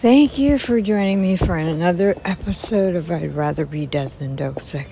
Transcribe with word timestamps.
Thank 0.00 0.38
you 0.38 0.56
for 0.56 0.80
joining 0.80 1.20
me 1.20 1.36
for 1.36 1.56
another 1.56 2.16
episode 2.24 2.96
of 2.96 3.10
I'd 3.10 3.34
Rather 3.36 3.66
Be 3.66 3.84
Dead 3.84 4.10
Than 4.18 4.34
Dope 4.34 4.62
Sick. 4.62 4.88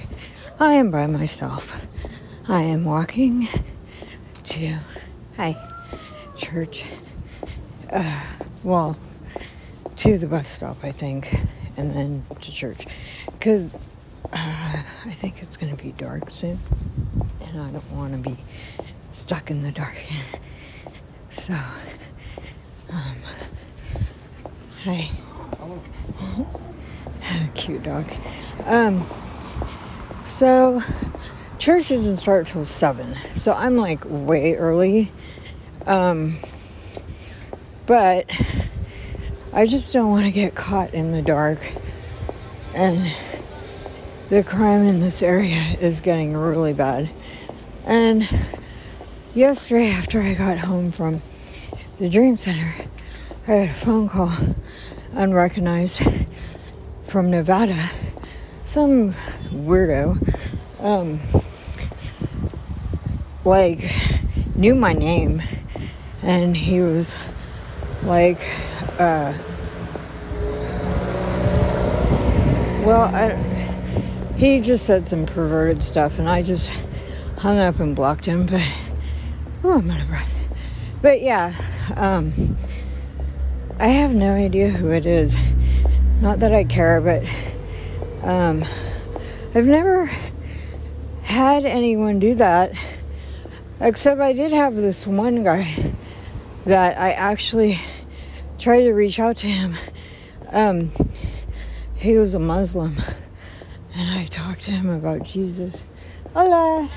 I 0.61 0.75
am 0.75 0.91
by 0.91 1.07
myself. 1.07 1.87
I 2.47 2.61
am 2.61 2.85
walking 2.85 3.49
to, 4.43 4.79
hi, 5.39 5.57
church. 6.37 6.85
Uh, 7.91 8.23
well, 8.63 8.99
to 9.97 10.19
the 10.19 10.27
bus 10.27 10.47
stop, 10.47 10.85
I 10.85 10.93
think, 10.93 11.35
and 11.79 11.93
then 11.93 12.27
to 12.43 12.53
church. 12.53 12.85
Because 13.33 13.77
uh, 14.31 14.83
I 15.07 15.15
think 15.15 15.41
it's 15.41 15.57
going 15.57 15.75
to 15.75 15.83
be 15.83 15.93
dark 15.93 16.31
soon, 16.31 16.59
and 17.47 17.63
I 17.63 17.71
don't 17.71 17.93
want 17.93 18.13
to 18.13 18.31
be 18.31 18.37
stuck 19.13 19.51
in 19.51 19.63
the 19.63 19.73
dark. 19.73 19.97
so, 21.31 21.55
um, 22.93 23.17
hi. 24.85 25.11
Cute 27.55 27.83
dog. 27.83 28.07
Um, 28.65 29.07
so, 30.25 30.83
church 31.59 31.89
doesn't 31.89 32.19
start 32.19 32.47
till 32.47 32.65
7, 32.65 33.17
so 33.35 33.53
I'm 33.53 33.77
like 33.77 34.05
way 34.05 34.55
early. 34.55 35.11
Um, 35.87 36.39
but 37.87 38.31
I 39.53 39.67
just 39.67 39.93
don't 39.93 40.11
want 40.11 40.27
to 40.27 40.31
get 40.31 40.55
caught 40.55 40.95
in 40.95 41.13
the 41.13 41.23
dark. 41.23 41.59
And 42.75 43.13
the 44.29 44.45
crime 44.45 44.87
in 44.87 45.01
this 45.01 45.23
area 45.23 45.77
is 45.81 46.01
getting 46.01 46.37
really 46.37 46.75
bad. 46.75 47.09
And 47.87 48.29
yesterday, 49.35 49.89
after 49.89 50.21
I 50.21 50.35
got 50.35 50.59
home 50.59 50.93
from 50.93 51.23
the 51.99 52.11
Dream 52.11 52.37
Center, 52.37 52.75
I 53.47 53.53
had 53.53 53.71
a 53.71 53.75
phone 53.75 54.11
call, 54.11 54.31
unrecognized, 55.13 56.03
from 57.05 57.31
Nevada. 57.31 57.91
Some 58.65 59.15
weirdo, 59.51 60.19
um, 60.81 61.21
like, 63.45 63.91
knew 64.55 64.75
my 64.75 64.93
name, 64.93 65.43
and 66.23 66.57
he 66.57 66.81
was 66.81 67.15
like, 68.03 68.41
uh, 68.99 69.33
well, 72.85 73.03
I, 73.15 73.35
he 74.37 74.61
just 74.61 74.85
said 74.85 75.07
some 75.07 75.25
perverted 75.27 75.83
stuff, 75.83 76.19
and 76.19 76.29
I 76.29 76.43
just 76.43 76.71
hung 77.39 77.59
up 77.59 77.81
and 77.81 77.97
blocked 77.97 78.25
him. 78.25 78.47
But 78.47 78.67
oh, 79.65 79.79
I'm 79.79 79.91
out 79.91 80.01
of 80.01 80.09
breath. 80.09 80.35
But 81.01 81.23
yeah, 81.23 81.55
um, 81.97 82.57
I 83.81 83.87
have 83.87 84.13
no 84.13 84.35
idea 84.35 84.71
who 84.71 84.91
it 84.91 85.07
is. 85.07 85.37
Not 86.21 86.41
that 86.41 86.53
I 86.53 86.65
care, 86.65 87.01
but 87.01 87.25
um, 88.29 88.65
I've 89.55 89.67
never 89.67 90.11
had 91.23 91.65
anyone 91.65 92.19
do 92.19 92.35
that. 92.35 92.73
Except 93.81 94.21
I 94.21 94.33
did 94.33 94.51
have 94.51 94.75
this 94.75 95.07
one 95.07 95.45
guy 95.45 95.95
that 96.67 96.99
I 96.99 97.13
actually 97.13 97.79
tried 98.59 98.83
to 98.83 98.93
reach 98.93 99.21
out 99.21 99.37
to 99.39 99.47
him. 99.47 99.77
Um, 100.51 100.91
he 101.95 102.17
was 102.17 102.35
a 102.35 102.41
Muslim, 102.41 102.97
and 103.95 104.19
I 104.19 104.27
talked 104.27 104.65
to 104.65 104.73
him 104.73 104.89
about 104.89 105.23
Jesus. 105.23 105.81
Hola. 106.35 106.91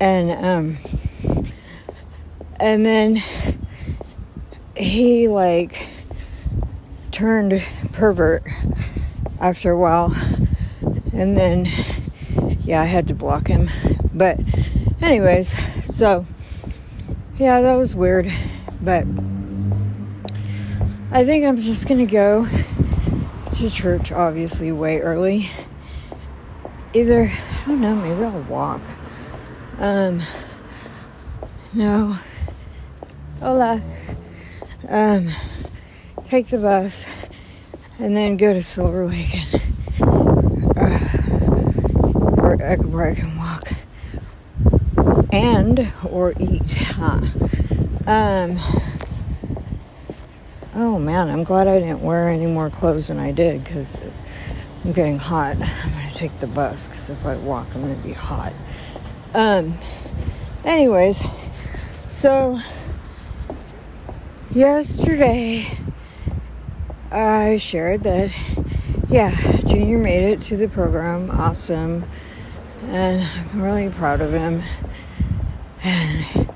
And 0.00 0.30
um, 0.30 0.76
and 2.60 2.86
then 2.86 3.22
he 4.76 5.28
like 5.28 5.88
turned 7.10 7.62
pervert 7.92 8.44
after 9.40 9.70
a 9.70 9.78
while, 9.78 10.14
and 11.12 11.36
then 11.36 11.68
yeah, 12.64 12.80
I 12.80 12.86
had 12.86 13.08
to 13.08 13.14
block 13.14 13.48
him. 13.48 13.70
But 14.12 14.38
anyways, 15.00 15.54
so 15.96 16.26
yeah, 17.38 17.60
that 17.60 17.74
was 17.74 17.94
weird, 17.94 18.32
but. 18.80 19.06
I 21.14 21.24
think 21.24 21.44
I'm 21.44 21.60
just 21.60 21.86
gonna 21.86 22.06
go 22.06 22.48
to 23.52 23.70
church, 23.70 24.10
obviously, 24.10 24.72
way 24.72 24.98
early. 24.98 25.48
Either, 26.92 27.30
I 27.30 27.66
don't 27.68 27.80
know, 27.80 27.94
maybe 27.94 28.24
I'll 28.24 28.40
walk. 28.42 28.82
Um, 29.78 30.20
no. 31.72 32.18
Hola. 33.38 33.80
Um, 34.88 35.30
take 36.28 36.48
the 36.48 36.58
bus 36.58 37.06
and 37.98 38.16
then 38.16 38.36
go 38.36 38.52
to 38.52 38.62
Silver 38.62 39.06
Lake 39.06 39.34
and, 39.34 39.62
uh, 40.76 40.98
where, 42.40 42.76
where 42.76 43.10
I 43.10 43.14
can 43.14 43.36
walk 43.36 43.72
and 45.32 45.92
or 46.10 46.34
eat, 46.38 46.72
huh? 46.72 47.20
Um, 48.06 48.58
Oh 50.76 50.98
man, 50.98 51.30
I'm 51.30 51.44
glad 51.44 51.68
I 51.68 51.78
didn't 51.78 52.02
wear 52.02 52.28
any 52.28 52.46
more 52.46 52.68
clothes 52.68 53.06
than 53.06 53.20
I 53.20 53.30
did 53.30 53.62
because 53.62 53.96
I'm 54.84 54.90
getting 54.92 55.18
hot. 55.18 55.52
I'm 55.52 55.92
gonna 55.92 56.10
take 56.14 56.36
the 56.40 56.48
bus 56.48 56.88
because 56.88 57.10
if 57.10 57.24
I 57.24 57.36
walk, 57.36 57.68
I'm 57.76 57.82
gonna 57.82 57.94
be 57.94 58.12
hot. 58.12 58.52
Um, 59.34 59.78
anyways, 60.64 61.22
so 62.08 62.58
yesterday 64.54 65.66
I 67.10 67.56
shared 67.56 68.04
that, 68.04 68.32
yeah, 69.08 69.34
Junior 69.66 69.98
made 69.98 70.32
it 70.32 70.40
to 70.42 70.56
the 70.56 70.68
program. 70.68 71.30
Awesome. 71.30 72.04
And 72.84 73.28
I'm 73.52 73.62
really 73.62 73.90
proud 73.90 74.20
of 74.20 74.32
him. 74.32 74.62
And 75.82 76.48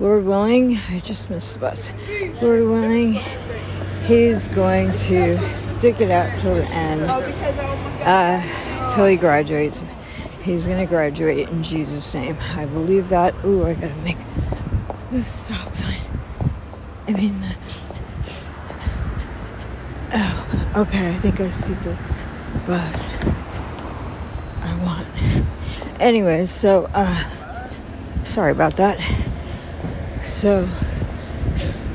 Lord 0.00 0.24
willing, 0.24 0.78
I 0.90 1.00
just 1.00 1.30
missed 1.30 1.54
the 1.54 1.60
bus. 1.60 1.92
Lord 2.42 2.62
willing, 2.62 3.14
he's 4.04 4.48
going 4.48 4.92
to 4.92 5.58
stick 5.58 6.00
it 6.00 6.10
out 6.10 6.38
till 6.38 6.54
the 6.54 6.66
end, 6.66 7.02
uh, 8.02 8.94
till 8.94 9.06
he 9.06 9.16
graduates. 9.16 9.82
He's 10.42 10.66
going 10.66 10.78
to 10.78 10.86
graduate 10.86 11.48
in 11.48 11.62
Jesus' 11.62 12.14
name. 12.14 12.36
I 12.54 12.66
believe 12.66 13.08
that. 13.08 13.34
Ooh, 13.44 13.66
I 13.66 13.74
got 13.74 13.88
to 13.88 13.96
make 13.96 14.18
the 15.16 15.22
stop 15.22 15.74
sign. 15.74 15.98
I 17.08 17.12
mean, 17.12 17.40
the, 17.40 17.56
oh, 20.12 20.72
okay. 20.76 21.14
I 21.14 21.18
think 21.18 21.40
I 21.40 21.48
see 21.48 21.72
the 21.72 21.96
bus. 22.66 23.10
I 24.60 24.78
want. 24.84 25.08
Anyways, 26.00 26.50
so 26.50 26.90
uh, 26.92 27.28
sorry 28.24 28.52
about 28.52 28.76
that. 28.76 29.00
So, 30.22 30.68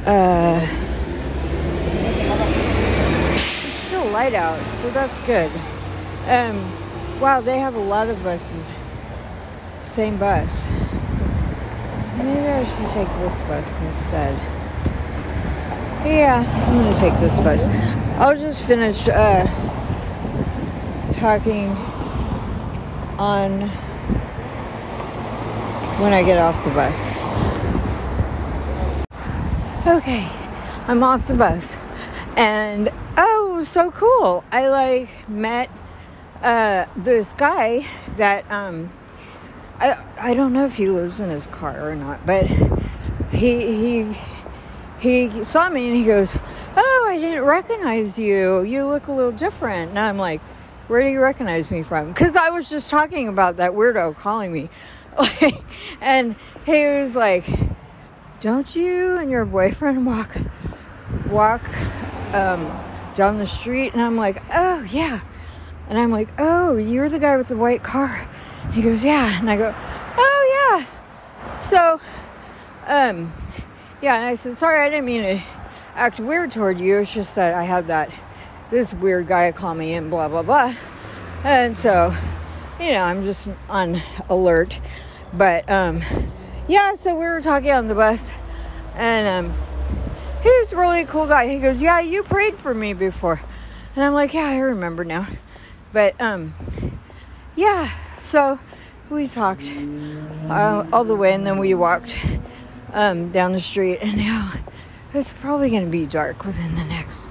uh, 0.07 0.67
it's 3.33 3.41
still 3.41 4.07
light 4.07 4.33
out, 4.33 4.59
so 4.77 4.89
that's 4.89 5.19
good. 5.27 5.51
Um, 6.25 7.19
wow, 7.19 7.39
they 7.39 7.59
have 7.59 7.75
a 7.75 7.79
lot 7.79 8.07
of 8.07 8.23
buses. 8.23 8.71
Same 9.83 10.17
bus. 10.17 10.65
Maybe 12.23 12.47
I 12.47 12.63
should 12.63 12.87
take 12.89 13.07
this 13.19 13.33
bus 13.41 13.79
instead. 13.81 14.37
Yeah, 16.05 16.43
I'm 16.67 16.77
gonna 16.77 16.99
take 16.99 17.19
this 17.19 17.35
bus. 17.37 17.67
I'll 18.19 18.35
just 18.35 18.63
finish 18.65 19.07
uh, 19.07 19.45
talking 21.13 21.69
on 23.17 23.61
when 25.99 26.13
I 26.13 26.21
get 26.23 26.37
off 26.37 26.63
the 26.63 26.69
bus. 26.71 27.21
Okay, 29.87 30.29
I'm 30.87 31.01
off 31.01 31.27
the 31.27 31.33
bus. 31.33 31.75
And 32.37 32.89
oh, 33.17 33.63
so 33.63 33.89
cool. 33.89 34.43
I 34.51 34.67
like 34.67 35.27
met 35.27 35.71
uh, 36.43 36.85
this 36.95 37.33
guy 37.33 37.87
that 38.17 38.49
um 38.51 38.91
I 39.81 40.05
I 40.19 40.33
don't 40.33 40.53
know 40.53 40.65
if 40.65 40.75
he 40.75 40.87
lives 40.87 41.19
in 41.19 41.29
his 41.29 41.47
car 41.47 41.89
or 41.89 41.95
not, 41.95 42.25
but 42.25 42.45
he 43.31 44.13
he 44.13 44.17
he 44.99 45.43
saw 45.43 45.67
me 45.69 45.87
and 45.87 45.95
he 45.95 46.05
goes, 46.05 46.35
"Oh, 46.77 47.05
I 47.09 47.17
didn't 47.19 47.43
recognize 47.43 48.17
you. 48.17 48.61
You 48.61 48.85
look 48.85 49.07
a 49.07 49.11
little 49.11 49.31
different." 49.31 49.89
And 49.89 49.99
I'm 49.99 50.17
like, 50.17 50.41
"Where 50.87 51.03
do 51.03 51.09
you 51.09 51.19
recognize 51.19 51.71
me 51.71 51.83
from?" 51.83 52.09
Because 52.09 52.35
I 52.35 52.51
was 52.51 52.69
just 52.69 52.89
talking 52.89 53.27
about 53.27 53.57
that 53.57 53.71
weirdo 53.71 54.15
calling 54.15 54.53
me, 54.53 54.69
and 56.01 56.35
he 56.65 56.85
was 56.85 57.15
like, 57.15 57.45
don't 58.41 58.75
you 58.75 59.17
and 59.17 59.29
your 59.29 59.45
boyfriend 59.45 60.03
walk 60.03 60.35
walk 61.29 61.63
um, 62.33 62.71
down 63.13 63.37
the 63.37 63.45
street 63.45 63.93
and 63.93 64.01
i'm 64.01 64.17
like 64.17 64.41
oh 64.51 64.81
yeah 64.89 65.19
and 65.87 65.99
i'm 65.99 66.09
like 66.09 66.27
oh 66.39 66.75
you're 66.75 67.07
the 67.07 67.19
guy 67.19 67.37
with 67.37 67.49
the 67.49 67.55
white 67.55 67.83
car 67.83 68.27
he 68.73 68.81
goes 68.81 69.03
yeah 69.03 69.39
and 69.39 69.49
i 69.49 69.57
go 69.57 69.73
oh 70.17 70.77
yeah 70.79 71.59
so 71.59 71.99
um 72.87 73.33
yeah 74.01 74.15
and 74.15 74.25
i 74.25 74.35
said 74.35 74.57
sorry 74.57 74.79
i 74.79 74.89
didn't 74.89 75.05
mean 75.05 75.21
to 75.21 75.43
act 75.95 76.19
weird 76.19 76.51
toward 76.51 76.79
you. 76.79 76.99
It's 76.99 77.13
just 77.13 77.35
that 77.35 77.53
I 77.53 77.63
had 77.63 77.87
that 77.87 78.11
this 78.69 78.93
weird 78.93 79.27
guy 79.27 79.51
call 79.51 79.73
me 79.73 79.93
in, 79.93 80.09
blah 80.09 80.27
blah 80.27 80.43
blah, 80.43 80.73
and 81.43 81.75
so 81.75 82.15
you 82.79 82.91
know 82.91 83.03
I'm 83.03 83.23
just 83.23 83.47
on 83.69 84.01
alert. 84.29 84.79
But 85.33 85.69
um, 85.69 86.01
yeah, 86.67 86.95
so 86.95 87.13
we 87.13 87.25
were 87.25 87.41
talking 87.41 87.71
on 87.71 87.87
the 87.87 87.95
bus, 87.95 88.31
and 88.95 89.45
um, 89.45 89.53
he 90.41 90.49
was 90.49 90.73
a 90.73 90.77
really 90.77 91.05
cool 91.05 91.27
guy. 91.27 91.47
He 91.47 91.59
goes, 91.59 91.81
"Yeah, 91.81 91.99
you 91.99 92.23
prayed 92.23 92.55
for 92.55 92.73
me 92.73 92.93
before," 92.93 93.41
and 93.95 94.03
I'm 94.03 94.13
like, 94.13 94.33
"Yeah, 94.33 94.47
I 94.47 94.57
remember 94.59 95.03
now." 95.03 95.27
But 95.93 96.19
um, 96.21 96.53
yeah, 97.55 97.91
so 98.31 98.57
we 99.09 99.27
talked 99.27 99.69
uh, 100.47 100.87
all 100.93 101.03
the 101.03 101.17
way, 101.17 101.33
and 101.33 101.45
then 101.45 101.59
we 101.59 101.73
walked 101.73 102.15
um, 102.93 103.29
down 103.29 103.51
the 103.51 103.59
street, 103.59 103.97
and 104.01 104.15
now 104.15 104.53
it's 105.13 105.33
probably 105.33 105.69
going 105.69 105.83
to 105.83 105.91
be 105.91 106.05
dark 106.05 106.45
within 106.45 106.75
the 106.75 106.85
next 106.85 107.27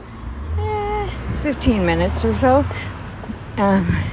eh, 0.59 1.09
15 1.41 1.87
minutes 1.87 2.23
or 2.23 2.35
so. 2.35 2.67
Um, 3.57 4.05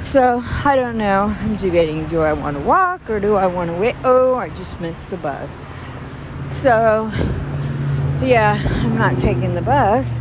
so 0.00 0.42
I 0.64 0.74
don't 0.74 0.96
know. 0.96 1.36
I'm 1.38 1.56
debating: 1.56 2.08
do 2.08 2.22
I 2.22 2.32
want 2.32 2.56
to 2.56 2.62
walk 2.62 3.10
or 3.10 3.20
do 3.20 3.34
I 3.34 3.44
want 3.44 3.68
to 3.68 3.76
wait? 3.76 3.96
Oh, 4.02 4.36
I 4.36 4.48
just 4.48 4.80
missed 4.80 5.10
the 5.10 5.18
bus. 5.18 5.68
So 6.48 7.10
yeah, 8.22 8.58
I'm 8.82 8.96
not 8.96 9.18
taking 9.18 9.52
the 9.52 9.60
bus, 9.60 10.18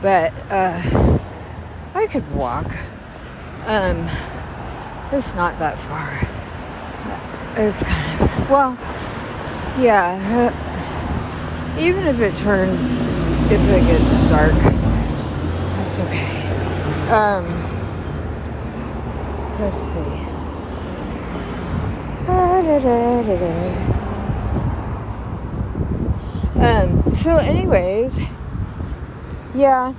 but 0.00 0.32
uh, 0.50 1.18
I 1.94 2.06
could 2.06 2.32
walk. 2.32 2.70
Um, 3.66 4.08
it's 5.12 5.34
not 5.34 5.58
that 5.58 5.78
far. 5.78 6.20
It's 7.56 7.82
kind 7.82 8.20
of 8.20 8.50
well, 8.50 8.76
yeah. 9.78 10.18
Uh, 10.32 11.78
even 11.78 12.06
if 12.06 12.20
it 12.20 12.36
turns, 12.36 13.06
if 13.50 13.60
it 13.68 13.84
gets 13.86 14.28
dark, 14.28 14.52
that's 14.52 15.98
okay. 15.98 16.34
Um, 17.10 17.44
let's 19.60 19.78
see. 19.78 20.24
Ah, 22.26 22.60
um, 26.56 27.12
so, 27.12 27.36
anyways, 27.36 28.20
yeah. 29.54 29.92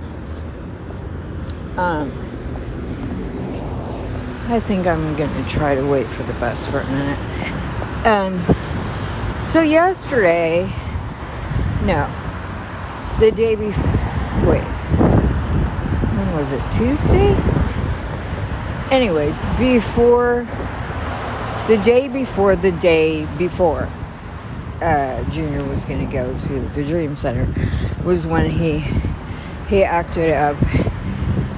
Um, 1.76 2.10
I 4.48 4.60
think 4.60 4.86
I'm 4.86 5.16
gonna 5.16 5.48
try 5.48 5.74
to 5.74 5.84
wait 5.84 6.06
for 6.06 6.22
the 6.22 6.32
bus 6.34 6.66
for 6.66 6.78
a 6.78 6.86
minute. 6.86 7.18
Um, 8.06 9.44
so 9.44 9.60
yesterday, 9.60 10.72
no, 11.84 12.08
the 13.18 13.32
day 13.32 13.56
before. 13.56 13.84
Wait, 14.46 14.62
when 14.62 16.32
was 16.36 16.52
it? 16.52 16.62
Tuesday. 16.72 17.34
Anyways, 18.92 19.42
before 19.58 20.46
the 21.66 21.78
day 21.78 22.06
before 22.06 22.54
the 22.54 22.70
day 22.70 23.26
before 23.38 23.88
uh, 24.80 25.22
Junior 25.30 25.64
was 25.64 25.84
going 25.84 26.06
to 26.06 26.12
go 26.12 26.38
to 26.38 26.60
the 26.68 26.84
Dream 26.84 27.16
Center 27.16 27.52
was 28.04 28.26
when 28.26 28.48
he 28.48 28.84
he 29.68 29.82
acted 29.82 30.32
up, 30.32 30.56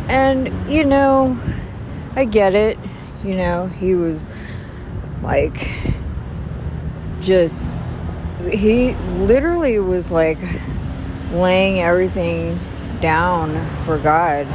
and 0.08 0.48
you 0.70 0.84
know, 0.84 1.38
I 2.18 2.24
get 2.24 2.56
it. 2.56 2.76
You 3.22 3.36
know, 3.36 3.68
he 3.68 3.94
was 3.94 4.28
like 5.22 5.70
just 7.20 8.00
he 8.50 8.94
literally 9.20 9.78
was 9.78 10.10
like 10.10 10.38
laying 11.30 11.78
everything 11.78 12.58
down 13.00 13.54
for 13.84 13.98
God, 13.98 14.46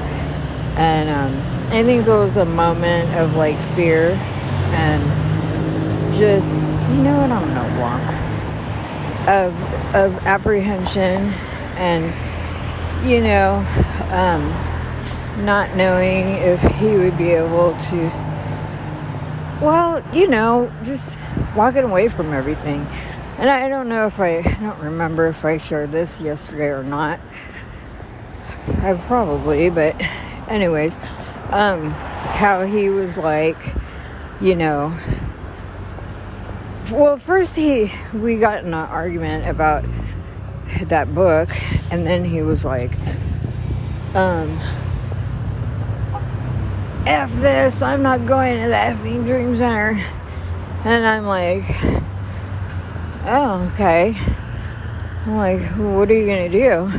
and 0.75 1.09
um, 1.09 1.71
I 1.71 1.83
think 1.83 2.03
there 2.03 2.17
was 2.17 2.35
a 2.35 2.43
moment 2.43 3.15
of 3.15 3.37
like 3.37 3.57
fear 3.77 4.09
and 4.73 6.13
just 6.13 6.53
you 6.91 7.01
know 7.01 7.15
what 7.15 7.31
I'm 7.31 7.47
gonna 7.47 7.79
walk 7.79 9.25
of 9.29 9.95
of 9.95 10.17
apprehension 10.25 11.31
and 11.77 12.03
you 13.07 13.21
know 13.21 13.65
um, 14.11 14.51
not 15.37 15.75
knowing 15.75 16.29
if 16.35 16.61
he 16.77 16.87
would 16.87 17.17
be 17.17 17.31
able 17.31 17.75
to 17.77 18.11
well 19.61 20.03
you 20.13 20.27
know 20.27 20.71
just 20.83 21.17
walking 21.55 21.83
away 21.83 22.07
from 22.07 22.33
everything. 22.33 22.85
And 23.37 23.49
I 23.49 23.67
don't 23.67 23.89
know 23.89 24.05
if 24.05 24.19
I, 24.19 24.37
I 24.37 24.57
don't 24.61 24.79
remember 24.79 25.27
if 25.27 25.43
I 25.43 25.57
shared 25.57 25.91
this 25.91 26.21
yesterday 26.21 26.67
or 26.67 26.83
not. 26.83 27.19
I 28.81 28.93
probably 29.07 29.69
but 29.69 29.95
anyways 30.49 30.97
um, 31.49 31.91
how 31.91 32.65
he 32.65 32.89
was 32.89 33.17
like 33.17 33.57
you 34.39 34.55
know 34.55 34.97
well, 36.91 37.17
first 37.17 37.55
he 37.55 37.91
we 38.13 38.37
got 38.37 38.59
in 38.59 38.67
an 38.67 38.73
argument 38.73 39.47
about 39.47 39.85
that 40.83 41.15
book, 41.15 41.49
and 41.91 42.05
then 42.05 42.25
he 42.25 42.41
was 42.41 42.65
like, 42.65 42.91
um, 44.13 44.59
"F 47.05 47.33
this! 47.33 47.81
I'm 47.81 48.01
not 48.01 48.25
going 48.25 48.61
to 48.61 48.67
the 48.67 48.75
effing 48.75 49.25
Dream 49.25 49.55
Center." 49.55 50.01
And 50.85 51.05
I'm 51.05 51.25
like, 51.25 51.63
"Oh, 53.25 53.69
okay." 53.73 54.17
I'm 55.25 55.37
like, 55.37 55.61
"What 55.77 56.09
are 56.09 56.13
you 56.13 56.25
gonna 56.25 56.49
do?" 56.49 56.91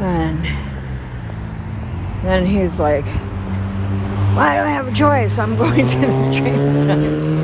And 0.00 0.44
then 2.24 2.46
he's 2.46 2.78
like, 2.78 3.06
well, 4.34 4.40
I 4.40 4.56
don't 4.56 4.68
have 4.68 4.88
a 4.88 4.92
choice. 4.92 5.38
I'm 5.38 5.56
going 5.62 5.86
to 5.86 5.98
the 5.98 6.32
Dream 6.32 6.72
Center." 6.72 7.36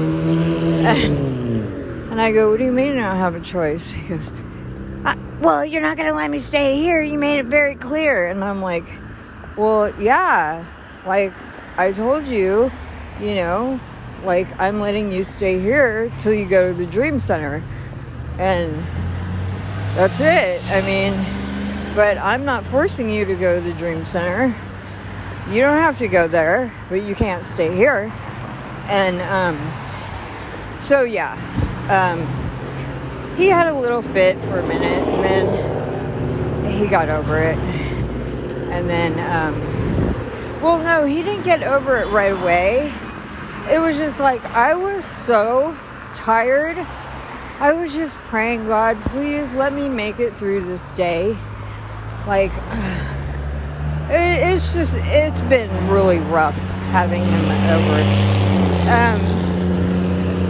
And 2.13 2.21
I 2.21 2.31
go, 2.31 2.51
What 2.51 2.59
do 2.59 2.67
you 2.67 2.73
mean 2.73 2.99
I 2.99 3.09
don't 3.09 3.17
have 3.17 3.35
a 3.35 3.41
choice? 3.41 3.91
He 3.91 4.07
goes, 4.07 4.35
uh, 5.07 5.15
Well, 5.41 5.65
you're 5.65 5.81
not 5.81 5.97
to 5.97 6.13
let 6.13 6.31
me 6.31 6.39
stay 6.39 6.77
here. 6.77 7.01
You 7.01 7.19
made 7.19 7.39
it 7.39 7.47
very 7.47 7.75
clear. 7.75 8.29
And 8.29 8.45
I'm 8.45 8.61
like, 8.61 8.85
Well, 9.57 9.99
yeah. 9.99 10.63
Like, 11.07 11.33
I 11.77 11.93
told 11.93 12.25
you, 12.25 12.71
you 13.21 13.35
know, 13.37 13.81
like, 14.25 14.47
I'm 14.61 14.79
letting 14.79 15.11
you 15.11 15.25
stay 15.25 15.59
here 15.59 16.13
till 16.19 16.35
you 16.35 16.47
go 16.47 16.73
to 16.73 16.79
the 16.79 16.87
Dream 16.87 17.19
Center. 17.19 17.65
And 18.39 18.85
that's 19.95 20.21
it. 20.21 20.63
I 20.71 20.81
mean, 20.83 21.13
but 21.95 22.19
I'm 22.19 22.45
not 22.45 22.65
forcing 22.65 23.11
you 23.11 23.25
to 23.25 23.35
go 23.35 23.61
to 23.61 23.61
the 23.61 23.75
Dream 23.75 24.05
Center. 24.05 24.55
You 25.51 25.61
don't 25.61 25.79
have 25.79 25.99
to 25.99 26.09
go 26.09 26.29
there, 26.29 26.73
but 26.89 27.03
you 27.03 27.15
can't 27.15 27.45
stay 27.45 27.75
here. 27.75 28.13
And 28.87 29.21
um, 29.23 29.59
so, 30.81 31.03
yeah, 31.03 31.35
um, 31.89 32.27
he 33.37 33.49
had 33.49 33.67
a 33.67 33.75
little 33.75 34.03
fit 34.03 34.43
for 34.45 34.59
a 34.59 34.67
minute, 34.67 35.09
and 35.09 35.25
then 35.25 36.73
he 36.73 36.87
got 36.87 37.09
over 37.09 37.39
it. 37.39 37.57
And 37.57 38.89
then, 38.89 39.19
um, 39.31 39.72
well, 40.63 40.79
no, 40.79 41.05
he 41.05 41.23
didn't 41.23 41.43
get 41.43 41.65
over 41.65 41.99
it 41.99 42.07
right 42.07 42.33
away. 42.33 42.93
It 43.71 43.81
was 43.81 43.99
just 43.99 44.21
like 44.21 44.45
I 44.47 44.75
was 44.75 45.05
so 45.05 45.77
tired. 46.15 46.79
I 47.59 47.73
was 47.73 47.95
just 47.95 48.17
praying, 48.19 48.67
God, 48.67 49.01
please 49.03 49.55
let 49.55 49.73
me 49.73 49.89
make 49.89 50.21
it 50.21 50.37
through 50.37 50.65
this 50.65 50.89
day. 50.91 51.37
Like, 52.27 52.53
it's 54.09 54.73
just, 54.73 54.97
it's 54.99 55.41
been 55.43 55.71
really 55.89 56.19
rough 56.19 56.59
having 56.91 57.25
him 57.25 57.45
over. 57.71 58.03
Um, 58.91 59.43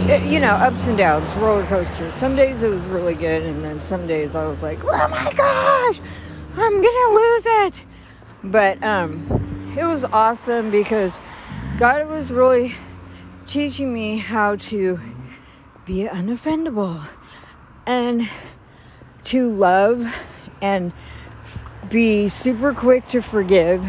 it, 0.09 0.31
you 0.31 0.39
know, 0.39 0.51
ups 0.51 0.87
and 0.87 0.97
downs, 0.97 1.33
roller 1.35 1.65
coasters. 1.65 2.13
Some 2.13 2.35
days 2.35 2.61
it 2.61 2.69
was 2.69 2.87
really 2.87 3.15
good, 3.15 3.43
and 3.43 3.63
then 3.63 3.79
some 3.79 4.05
days 4.05 4.35
I 4.35 4.45
was 4.47 4.61
like, 4.61 4.83
oh 4.83 5.07
my 5.07 5.33
gosh, 5.33 6.01
I'm 6.55 6.81
gonna 6.81 7.15
lose 7.15 7.45
it. 7.45 7.81
But 8.43 8.83
um, 8.83 9.52
it 9.77 9.85
was 9.85 10.03
awesome 10.05 10.71
because 10.71 11.17
God 11.77 12.07
was 12.07 12.31
really 12.31 12.75
teaching 13.45 13.93
me 13.93 14.17
how 14.17 14.55
to 14.55 14.99
be 15.85 16.05
unoffendable 16.05 17.05
and 17.85 18.29
to 19.25 19.51
love 19.51 20.13
and 20.61 20.93
be 21.89 22.27
super 22.27 22.73
quick 22.73 23.07
to 23.07 23.21
forgive 23.21 23.85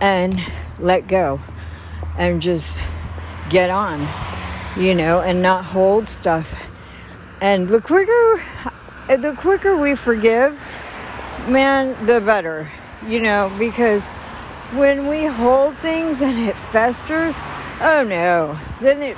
and 0.00 0.40
let 0.78 1.08
go 1.08 1.40
and 2.16 2.40
just 2.40 2.80
get 3.50 3.70
on 3.70 4.06
you 4.76 4.94
know, 4.94 5.20
and 5.20 5.42
not 5.42 5.64
hold 5.64 6.08
stuff. 6.08 6.54
And 7.40 7.68
the 7.68 7.80
quicker 7.80 8.42
the 9.08 9.34
quicker 9.36 9.76
we 9.76 9.94
forgive, 9.94 10.58
man, 11.46 12.06
the 12.06 12.20
better. 12.20 12.70
You 13.06 13.20
know, 13.20 13.52
because 13.58 14.08
when 14.72 15.06
we 15.06 15.26
hold 15.26 15.76
things 15.78 16.22
and 16.22 16.48
it 16.48 16.56
festers, 16.56 17.36
oh 17.80 18.04
no, 18.08 18.58
then 18.80 19.02
it 19.02 19.16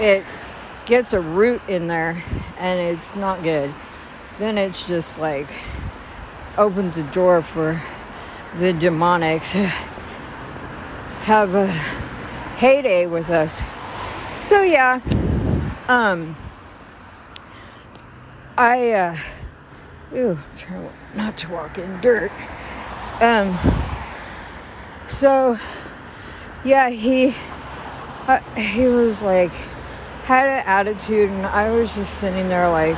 it 0.00 0.24
gets 0.86 1.12
a 1.12 1.20
root 1.20 1.60
in 1.68 1.86
there 1.86 2.22
and 2.58 2.80
it's 2.80 3.14
not 3.14 3.42
good. 3.42 3.72
Then 4.38 4.58
it's 4.58 4.88
just 4.88 5.18
like 5.18 5.48
opens 6.56 6.96
the 6.96 7.04
door 7.04 7.42
for 7.42 7.80
the 8.58 8.72
demonic 8.72 9.44
to 9.44 9.66
have 11.26 11.54
a 11.54 11.66
heyday 12.56 13.06
with 13.06 13.30
us. 13.30 13.60
So 14.40 14.62
yeah, 14.62 15.00
um, 15.88 16.36
I 18.56 18.90
uh, 18.92 19.16
ooh, 20.14 20.38
trying 20.56 20.90
not 21.14 21.36
to 21.38 21.50
walk 21.50 21.78
in 21.78 22.00
dirt. 22.00 22.32
Um, 23.20 23.77
so 25.08 25.58
yeah, 26.64 26.90
he 26.90 27.34
uh, 28.26 28.40
he 28.54 28.86
was 28.86 29.22
like 29.22 29.50
had 30.24 30.46
an 30.46 30.64
attitude, 30.66 31.30
and 31.30 31.46
I 31.46 31.70
was 31.70 31.94
just 31.94 32.14
sitting 32.14 32.48
there 32.48 32.68
like. 32.68 32.96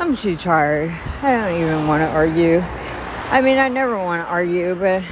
I'm 0.00 0.14
too 0.14 0.36
tired. 0.36 0.92
I 1.22 1.32
don't 1.32 1.60
even 1.60 1.88
want 1.88 2.02
to 2.02 2.08
argue. 2.08 2.62
I 3.30 3.40
mean, 3.42 3.58
I 3.58 3.68
never 3.68 3.98
want 3.98 4.24
to 4.24 4.30
argue, 4.30 4.76
but 4.76 5.02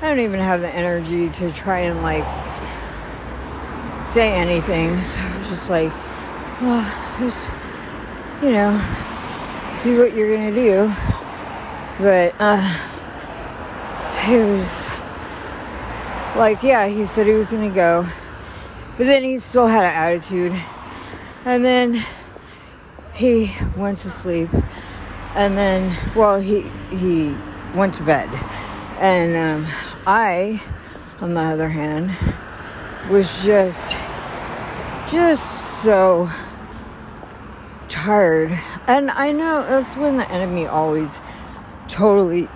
I 0.00 0.08
don't 0.08 0.20
even 0.20 0.40
have 0.40 0.62
the 0.62 0.68
energy 0.70 1.28
to 1.28 1.52
try 1.52 1.80
and 1.80 2.02
like 2.02 2.24
say 4.04 4.32
anything. 4.32 4.98
So 5.04 5.18
I 5.18 5.38
was 5.38 5.48
just 5.48 5.70
like, 5.70 5.92
well, 6.60 7.18
just, 7.20 7.46
you 8.42 8.50
know, 8.50 8.72
do 9.82 9.98
what 9.98 10.14
you're 10.14 10.36
to 10.36 10.52
do. 10.52 10.92
But, 11.98 12.34
uh, 12.38 12.93
it 14.28 14.44
was 14.44 14.88
like, 16.36 16.62
yeah, 16.62 16.86
he 16.86 17.06
said 17.06 17.26
he 17.26 17.32
was 17.32 17.50
to 17.50 17.68
go. 17.68 18.06
But 18.96 19.06
then 19.06 19.24
he 19.24 19.38
still 19.38 19.66
had 19.66 19.84
an 19.84 19.94
attitude. 19.94 20.60
And 21.44 21.64
then 21.64 22.04
he 23.14 23.54
went 23.76 23.98
to 23.98 24.10
sleep 24.10 24.50
and 25.34 25.58
then 25.58 25.96
well 26.14 26.40
he 26.40 26.62
he 26.90 27.34
went 27.74 27.94
to 27.94 28.02
bed 28.02 28.28
and 29.00 29.36
um, 29.36 29.72
i 30.06 30.60
on 31.20 31.34
the 31.34 31.40
other 31.40 31.68
hand 31.68 32.10
was 33.10 33.44
just 33.44 33.96
just 35.08 35.82
so 35.82 36.28
tired 37.88 38.50
and 38.86 39.10
i 39.12 39.30
know 39.30 39.64
that's 39.68 39.96
when 39.96 40.16
the 40.16 40.30
enemy 40.30 40.66
always 40.66 41.20
totally 41.88 42.48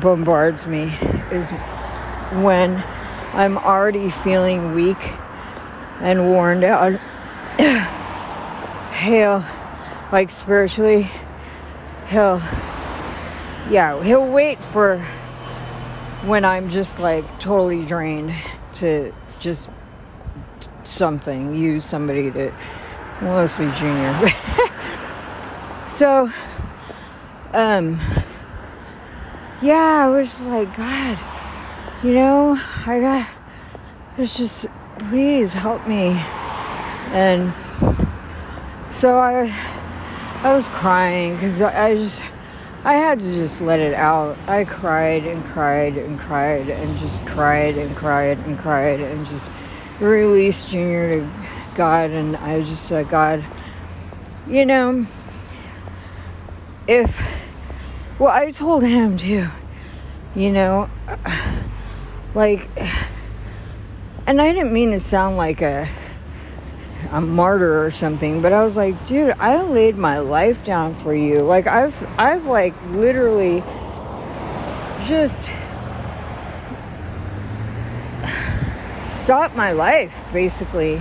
bombards 0.00 0.66
me 0.66 0.96
is 1.30 1.50
when 2.42 2.82
i'm 3.32 3.56
already 3.58 4.10
feeling 4.10 4.72
weak 4.72 5.12
and 6.00 6.26
worn 6.30 6.62
out 6.64 6.98
hail 8.92 9.44
like 10.12 10.30
spiritually, 10.30 11.08
he'll, 12.08 12.40
yeah, 13.70 14.02
he'll 14.02 14.28
wait 14.30 14.64
for 14.64 14.98
when 16.24 16.44
I'm 16.44 16.68
just 16.68 16.98
like 16.98 17.24
totally 17.38 17.84
drained 17.84 18.32
to 18.74 19.12
just 19.38 19.68
something, 20.84 21.54
use 21.54 21.84
somebody 21.84 22.30
to, 22.30 22.54
mostly 23.20 23.68
Junior. 23.72 24.28
so, 25.88 26.30
um, 27.52 28.00
yeah, 29.62 30.04
I 30.04 30.08
was 30.08 30.28
just 30.28 30.48
like, 30.48 30.76
God, 30.76 31.18
you 32.02 32.12
know, 32.12 32.58
I 32.86 33.00
got, 33.00 33.28
it's 34.18 34.36
just, 34.36 34.66
please 34.98 35.52
help 35.52 35.86
me. 35.86 36.08
And 37.12 37.52
so 38.90 39.18
I, 39.18 39.52
I 40.42 40.54
was 40.54 40.68
crying 40.68 41.34
because 41.34 41.62
I 41.62 41.94
just, 41.94 42.22
I 42.84 42.94
had 42.94 43.18
to 43.20 43.24
just 43.24 43.60
let 43.60 43.80
it 43.80 43.94
out. 43.94 44.36
I 44.46 44.64
cried 44.64 45.24
and 45.24 45.44
cried 45.46 45.96
and 45.96 46.18
cried 46.20 46.68
and 46.68 46.96
just 46.98 47.24
cried 47.26 47.76
and 47.76 47.96
cried 47.96 48.38
and 48.38 48.58
cried 48.58 49.00
and 49.00 49.26
just 49.26 49.50
released 49.98 50.68
Junior 50.68 51.20
to 51.20 51.30
God. 51.74 52.10
And 52.10 52.36
I 52.36 52.62
just 52.62 52.86
said, 52.86 53.08
God, 53.08 53.44
you 54.46 54.66
know, 54.66 55.06
if, 56.86 57.20
well, 58.18 58.30
I 58.30 58.50
told 58.50 58.82
him 58.82 59.16
too, 59.16 59.48
you 60.34 60.50
know, 60.50 60.88
like, 62.34 62.68
and 64.26 64.40
I 64.40 64.52
didn't 64.52 64.72
mean 64.72 64.90
to 64.92 65.00
sound 65.00 65.36
like 65.36 65.60
a, 65.60 65.88
a 67.12 67.20
martyr 67.20 67.84
or 67.84 67.90
something 67.90 68.42
but 68.42 68.52
i 68.52 68.62
was 68.64 68.76
like 68.76 69.04
dude 69.04 69.32
i 69.38 69.62
laid 69.62 69.96
my 69.96 70.18
life 70.18 70.64
down 70.64 70.94
for 70.94 71.14
you. 71.14 71.36
Like 71.36 71.66
i've 71.66 72.06
i've 72.18 72.46
like 72.46 72.74
literally 72.90 73.62
just 75.04 75.48
stopped 79.12 79.54
my 79.54 79.72
life 79.72 80.24
basically 80.32 81.00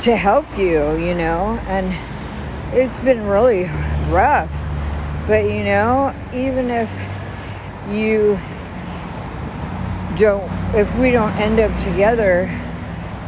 to 0.00 0.16
help 0.16 0.46
you 0.58 0.96
you 0.96 1.14
know 1.14 1.60
and 1.66 1.94
it's 2.74 2.98
been 3.00 3.26
really 3.26 3.64
rough 4.10 4.50
but 5.26 5.44
you 5.44 5.64
know 5.64 6.14
even 6.32 6.70
if 6.70 6.90
you 7.90 8.38
don't 10.18 10.50
if 10.74 10.94
we 10.98 11.10
don't 11.10 11.32
end 11.36 11.60
up 11.60 11.76
together 11.82 12.50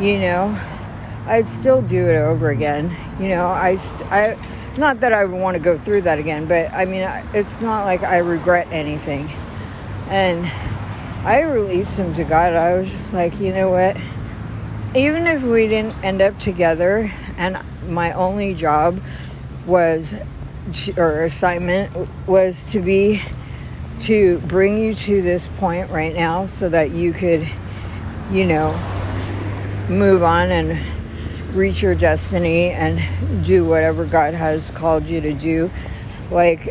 you 0.01 0.19
know 0.19 0.59
I'd 1.29 1.47
still 1.47 1.83
do 1.83 2.07
it 2.09 2.17
over 2.17 2.49
again. 2.49 2.97
You 3.21 3.29
know, 3.29 3.49
I, 3.49 3.79
I, 4.11 4.39
not 4.79 5.01
that 5.01 5.13
I 5.13 5.27
would 5.27 5.39
want 5.39 5.57
to 5.57 5.63
go 5.63 5.77
through 5.77 6.03
that 6.03 6.19
again, 6.19 6.47
but 6.47 6.73
I 6.73 6.87
mean, 6.87 7.07
it's 7.35 7.61
not 7.61 7.85
like 7.85 8.03
I 8.03 8.19
regret 8.19 8.69
anything. 8.71 9.31
And 10.09 10.47
I 11.27 11.43
released 11.43 11.99
him 11.99 12.15
to 12.15 12.25
God. 12.25 12.55
I 12.55 12.79
was 12.79 12.91
just 12.91 13.13
like, 13.13 13.39
you 13.41 13.53
know 13.53 13.71
what? 13.71 13.99
Even 14.97 15.27
if 15.27 15.43
we 15.43 15.69
didn't 15.69 16.03
end 16.03 16.23
up 16.23 16.41
together, 16.41 17.13
and 17.37 17.59
my 17.87 18.11
only 18.13 18.55
job 18.55 19.03
was, 19.67 20.15
or 20.97 21.25
assignment 21.25 22.09
was 22.27 22.73
to 22.73 22.81
be, 22.81 23.23
to 24.01 24.39
bring 24.41 24.79
you 24.79 24.95
to 24.95 25.23
this 25.23 25.49
point 25.59 25.91
right 25.91 26.15
now 26.15 26.47
so 26.47 26.69
that 26.69 26.91
you 26.91 27.13
could, 27.13 27.49
you 28.31 28.45
know, 28.45 28.73
move 29.89 30.23
on 30.23 30.51
and 30.51 30.79
reach 31.55 31.83
your 31.83 31.95
destiny 31.95 32.71
and 32.71 33.45
do 33.45 33.65
whatever 33.65 34.05
God 34.05 34.35
has 34.35 34.71
called 34.71 35.07
you 35.07 35.21
to 35.21 35.33
do, 35.33 35.71
like 36.31 36.67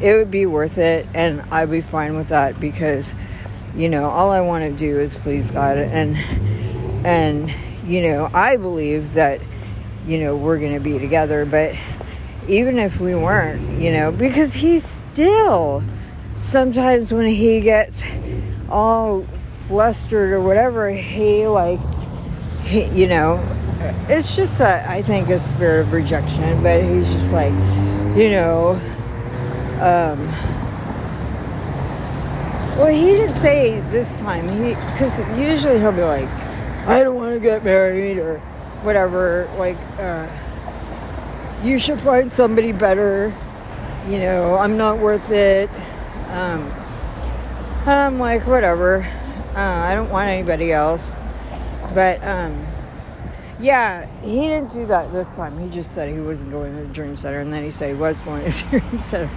it 0.00 0.16
would 0.16 0.30
be 0.30 0.46
worth 0.46 0.78
it 0.78 1.06
and 1.14 1.42
I'd 1.52 1.70
be 1.70 1.80
fine 1.80 2.16
with 2.16 2.28
that 2.28 2.58
because 2.58 3.14
you 3.74 3.88
know, 3.88 4.10
all 4.10 4.30
I 4.30 4.40
want 4.40 4.64
to 4.64 4.70
do 4.70 5.00
is 5.00 5.14
please 5.14 5.50
God 5.50 5.78
and 5.78 6.16
and 7.06 7.52
you 7.86 8.02
know, 8.02 8.30
I 8.34 8.56
believe 8.56 9.14
that 9.14 9.40
you 10.06 10.18
know, 10.18 10.36
we're 10.36 10.58
going 10.58 10.74
to 10.74 10.80
be 10.80 10.98
together, 10.98 11.44
but 11.44 11.76
even 12.48 12.78
if 12.78 13.00
we 13.00 13.14
weren't, 13.14 13.80
you 13.80 13.92
know, 13.92 14.12
because 14.12 14.54
he's 14.54 14.84
still 14.84 15.82
sometimes 16.36 17.12
when 17.12 17.26
he 17.26 17.60
gets 17.60 18.02
all 18.68 19.24
flustered 19.66 20.32
or 20.32 20.40
whatever, 20.40 20.90
he 20.90 21.46
like 21.46 21.80
he, 22.64 22.84
you 22.86 23.06
know, 23.06 23.40
it's 24.08 24.36
just 24.36 24.60
a, 24.60 24.88
I 24.88 25.02
think 25.02 25.28
a 25.28 25.38
spirit 25.38 25.80
of 25.80 25.92
rejection 25.92 26.62
but 26.62 26.82
he's 26.82 27.12
just 27.12 27.32
like 27.32 27.52
you 28.16 28.30
know 28.30 28.80
um, 29.80 30.28
well 32.78 32.86
he 32.86 33.06
didn't 33.06 33.36
say 33.36 33.80
this 33.90 34.18
time 34.20 34.48
he 34.48 34.70
because 34.92 35.18
usually 35.38 35.78
he'll 35.78 35.92
be 35.92 36.02
like 36.02 36.28
i 36.86 37.02
don't 37.02 37.16
want 37.16 37.34
to 37.34 37.40
get 37.40 37.64
married 37.64 38.18
or 38.18 38.38
whatever 38.82 39.50
like 39.58 39.76
uh, 39.98 40.26
you 41.62 41.78
should 41.78 42.00
find 42.00 42.32
somebody 42.32 42.72
better 42.72 43.34
you 44.08 44.18
know 44.18 44.56
i'm 44.56 44.76
not 44.76 44.98
worth 44.98 45.30
it 45.30 45.70
um, 46.28 46.62
and 47.86 47.90
i'm 47.90 48.18
like 48.18 48.46
whatever 48.46 49.02
uh, 49.54 49.60
i 49.60 49.94
don't 49.94 50.10
want 50.10 50.28
anybody 50.28 50.72
else 50.72 51.14
but 51.94 52.22
um, 52.24 52.66
yeah, 53.62 54.06
he 54.22 54.40
didn't 54.40 54.72
do 54.72 54.86
that 54.86 55.12
this 55.12 55.36
time. 55.36 55.58
He 55.58 55.68
just 55.68 55.92
said 55.92 56.12
he 56.12 56.20
wasn't 56.20 56.50
going 56.50 56.74
to 56.76 56.82
the 56.82 56.92
Dream 56.92 57.14
Center, 57.14 57.40
and 57.40 57.52
then 57.52 57.62
he 57.62 57.70
said 57.70 57.94
he 57.94 58.00
was 58.00 58.20
going 58.22 58.44
to 58.44 58.70
the 58.70 58.80
Dream 58.80 59.00
Center. 59.00 59.30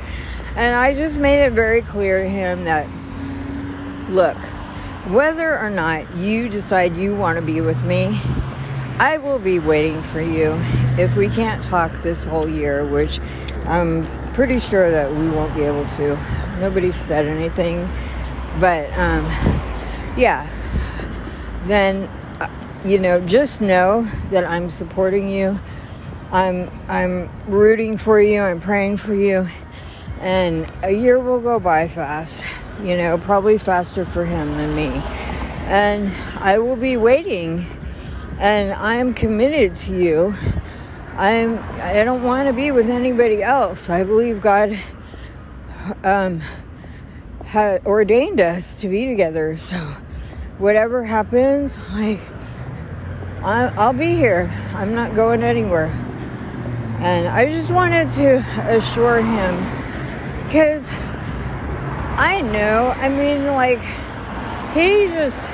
And 0.55 0.75
I 0.75 0.96
just 0.96 1.20
made 1.20 1.46
it 1.46 1.51
very 1.51 1.82
clear 1.82 2.24
to 2.24 2.29
him 2.29 2.63
that, 2.63 2.88
look, 4.10 4.38
whether 5.12 5.60
or 5.60 5.70
not 5.70 6.15
you 6.15 6.50
decide 6.50 6.98
you 6.98 7.13
want 7.13 7.36
to 7.38 7.41
be 7.41 7.62
with 7.62 7.84
me, 7.84 8.20
I 9.00 9.18
will 9.18 9.40
be 9.40 9.60
waiting 9.60 10.02
for 10.02 10.22
you. 10.22 10.56
If 10.98 11.16
we 11.18 11.28
can't 11.30 11.62
talk 11.64 12.02
this 12.02 12.24
whole 12.24 12.48
year, 12.48 12.86
which 12.86 13.20
I'm 13.66 14.06
pretty 14.34 14.60
sure 14.60 14.90
that 14.92 15.12
we 15.12 15.30
won't 15.30 15.54
be 15.56 15.64
able 15.64 15.86
to. 15.88 16.18
Nobody 16.60 16.92
said 16.92 17.25
anything, 17.25 17.90
but 18.60 18.92
um, 18.98 19.25
yeah, 20.18 20.48
then 21.66 22.10
you 22.86 23.00
know, 23.00 23.20
just 23.22 23.62
know 23.62 24.04
that 24.30 24.46
I'm 24.46 24.70
supporting 24.70 25.28
you. 25.30 25.60
I'm 26.32 26.70
I'm 26.88 27.30
rooting 27.48 27.98
for 27.98 28.22
you. 28.22 28.42
I'm 28.42 28.62
praying 28.62 28.98
for 28.98 29.14
you. 29.16 29.48
and 30.20 30.72
a 30.84 30.92
year 30.92 31.20
will 31.20 31.40
go 31.42 31.60
by 31.60 31.88
fast, 31.88 32.44
you 32.82 32.98
know, 32.98 33.18
probably 33.18 33.58
faster 33.58 34.06
for 34.06 34.25
him 34.25 34.56
than 34.58 34.75
me. 34.75 34.88
And 35.68 36.12
I 36.40 36.60
will 36.60 36.75
be 36.75 36.98
waiting, 36.98 37.66
and 38.39 38.74
I 38.74 38.96
am 38.96 39.13
committed 39.13 39.75
to 39.77 39.96
you. 39.96 40.36
I'm 41.18 41.60
I 41.82 42.04
don't 42.04 42.24
want 42.24 42.48
to 42.48 42.54
be 42.54 42.72
with 42.72 42.89
anybody 42.89 43.42
else. 43.42 43.89
I 43.89 44.04
believe 44.04 44.42
God 44.42 44.77
um, 46.04 46.42
had 47.46 47.86
ordained 47.86 48.42
us 48.42 48.80
to 48.82 48.89
be 48.89 49.06
together. 49.06 49.56
So 49.58 49.77
whatever 50.58 51.04
happens, 51.04 51.77
like 51.94 52.20
I, 53.42 53.72
I'll 53.77 53.94
be 53.94 54.10
here. 54.15 54.51
I'm 54.74 54.96
not 54.96 55.13
going 55.13 55.44
anywhere. 55.44 55.88
And 57.00 57.27
I 57.27 57.51
just 57.51 57.72
wanted 57.72 58.10
to 58.12 58.38
assure 58.75 59.22
him 59.22 59.56
because 60.46 60.89
I 62.18 62.42
know, 62.42 62.94
I 62.96 63.10
mean, 63.10 63.46
like, 63.48 63.82
he 64.74 65.08
just, 65.08 65.50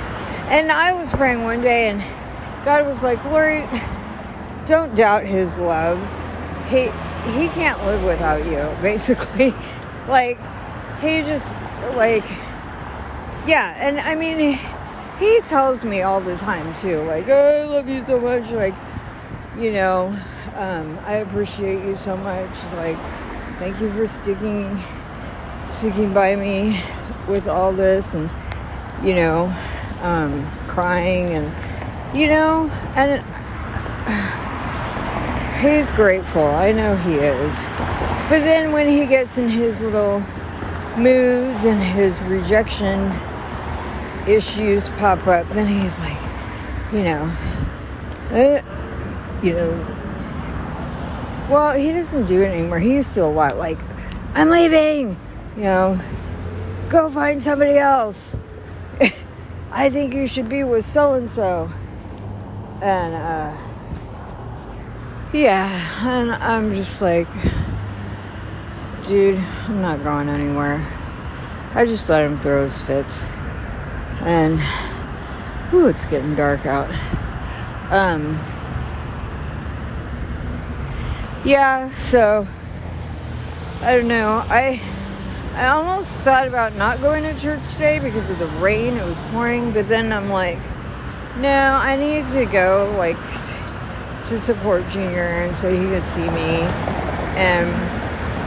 and 0.48 0.72
I 0.72 0.94
was 0.94 1.12
praying 1.12 1.44
one 1.44 1.62
day 1.62 1.90
and 1.90 2.02
God 2.66 2.86
was 2.86 3.04
like, 3.04 3.24
Lori, 3.26 3.68
don't 4.66 4.96
doubt 4.96 5.26
his 5.26 5.58
love. 5.58 6.00
He, 6.70 6.84
he 7.32 7.48
can't 7.50 7.84
live 7.86 8.04
without 8.04 8.46
you, 8.46 8.70
basically. 8.82 9.54
like, 10.08 10.38
he 11.02 11.22
just, 11.22 11.54
like, 11.96 12.24
yeah, 13.48 13.76
and 13.80 14.00
I 14.00 14.16
mean, 14.16 14.60
he, 15.20 15.42
tells 15.42 15.84
me 15.84 16.02
all 16.02 16.22
the 16.22 16.36
time 16.36 16.74
too, 16.76 17.02
like, 17.04 17.28
oh, 17.28 17.34
I 17.34 17.64
love 17.64 17.88
you 17.88 18.04
so 18.04 18.20
much, 18.20 18.52
like, 18.52 18.76
you 19.58 19.74
know, 19.74 20.16
um, 20.56 21.00
I 21.06 21.16
appreciate 21.16 21.84
you 21.84 21.96
so 21.96 22.16
much. 22.18 22.52
Like, 22.76 22.98
thank 23.58 23.80
you 23.82 23.90
for 23.92 24.08
sticking 24.08 24.82
sticking 25.70 26.14
by 26.14 26.36
me 26.36 26.82
with 27.28 27.48
all 27.48 27.72
this, 27.72 28.14
and 28.14 28.30
you 29.04 29.16
know, 29.16 29.54
um, 30.02 30.50
crying, 30.68 31.34
and 31.34 31.52
you 32.14 32.28
know, 32.28 32.70
and 32.96 33.24
he's 35.62 35.92
grateful. 35.92 36.46
I 36.46 36.72
know 36.72 36.96
he 36.98 37.16
is. 37.16 37.56
But 38.30 38.40
then 38.40 38.72
when 38.72 38.88
he 38.88 39.06
gets 39.06 39.38
in 39.38 39.50
his 39.50 39.80
little 39.82 40.22
moods 40.98 41.66
and 41.66 41.82
his 41.82 42.20
rejection 42.22 43.12
issues 44.28 44.90
pop 44.92 45.26
up, 45.28 45.48
then 45.50 45.68
he's 45.68 45.98
like, 46.00 46.18
you 46.92 47.04
know, 47.04 47.32
uh, 48.32 48.62
you 49.44 49.54
know, 49.54 49.98
well, 51.50 51.78
he 51.78 51.92
doesn't 51.92 52.26
do 52.26 52.42
it 52.42 52.48
anymore. 52.48 52.80
He 52.80 52.94
used 52.94 53.14
to 53.16 53.24
a 53.24 53.26
lot. 53.26 53.58
Like, 53.58 53.78
I'm 54.34 54.50
leaving. 54.50 55.18
You 55.58 55.64
know, 55.64 56.00
go 56.90 57.10
find 57.10 57.42
somebody 57.42 57.78
else. 57.78 58.36
I 59.72 59.90
think 59.90 60.14
you 60.14 60.28
should 60.28 60.48
be 60.48 60.64
with 60.64 60.86
so 60.86 61.14
and 61.14 61.30
so. 61.30 61.72
And 62.82 63.14
uh, 63.14 63.56
yeah, 65.34 66.08
and 66.08 66.32
I'm 66.32 66.74
just 66.74 67.00
like, 67.02 67.28
dude, 69.08 69.38
I'm 69.38 69.82
not 69.82 70.04
going 70.04 70.28
anywhere. 70.28 70.86
I 71.76 71.86
just 71.86 72.10
let 72.10 72.24
him 72.24 72.38
throw 72.38 72.64
his 72.64 72.82
fits. 72.82 73.22
And, 74.22 74.60
ooh, 75.74 75.88
it's 75.88 76.06
getting 76.06 76.36
dark 76.36 76.66
out. 76.66 76.90
Um, 77.92 78.40
yeah, 81.46 81.94
so 81.96 82.48
I 83.82 83.98
don't 83.98 84.08
know. 84.08 84.44
I 84.48 84.82
I 85.54 85.68
almost 85.68 86.12
thought 86.22 86.48
about 86.48 86.76
not 86.76 87.02
going 87.02 87.24
to 87.24 87.40
church 87.40 87.62
today 87.74 88.00
because 88.00 88.30
of 88.30 88.40
the 88.40 88.48
rain. 88.60 88.96
It 88.96 89.06
was 89.06 89.18
pouring, 89.32 89.72
but 89.72 89.88
then 89.90 90.14
I'm 90.14 90.30
like, 90.30 90.58
no, 91.42 91.74
I 91.74 91.96
need 91.96 92.28
to 92.32 92.46
go 92.46 92.94
like 92.98 93.18
to 94.28 94.40
support 94.40 94.88
Junior 94.90 95.24
and 95.24 95.56
so 95.56 95.72
he 95.72 95.88
could 95.88 96.04
see 96.04 96.30
me. 96.30 96.62
And 97.38 97.68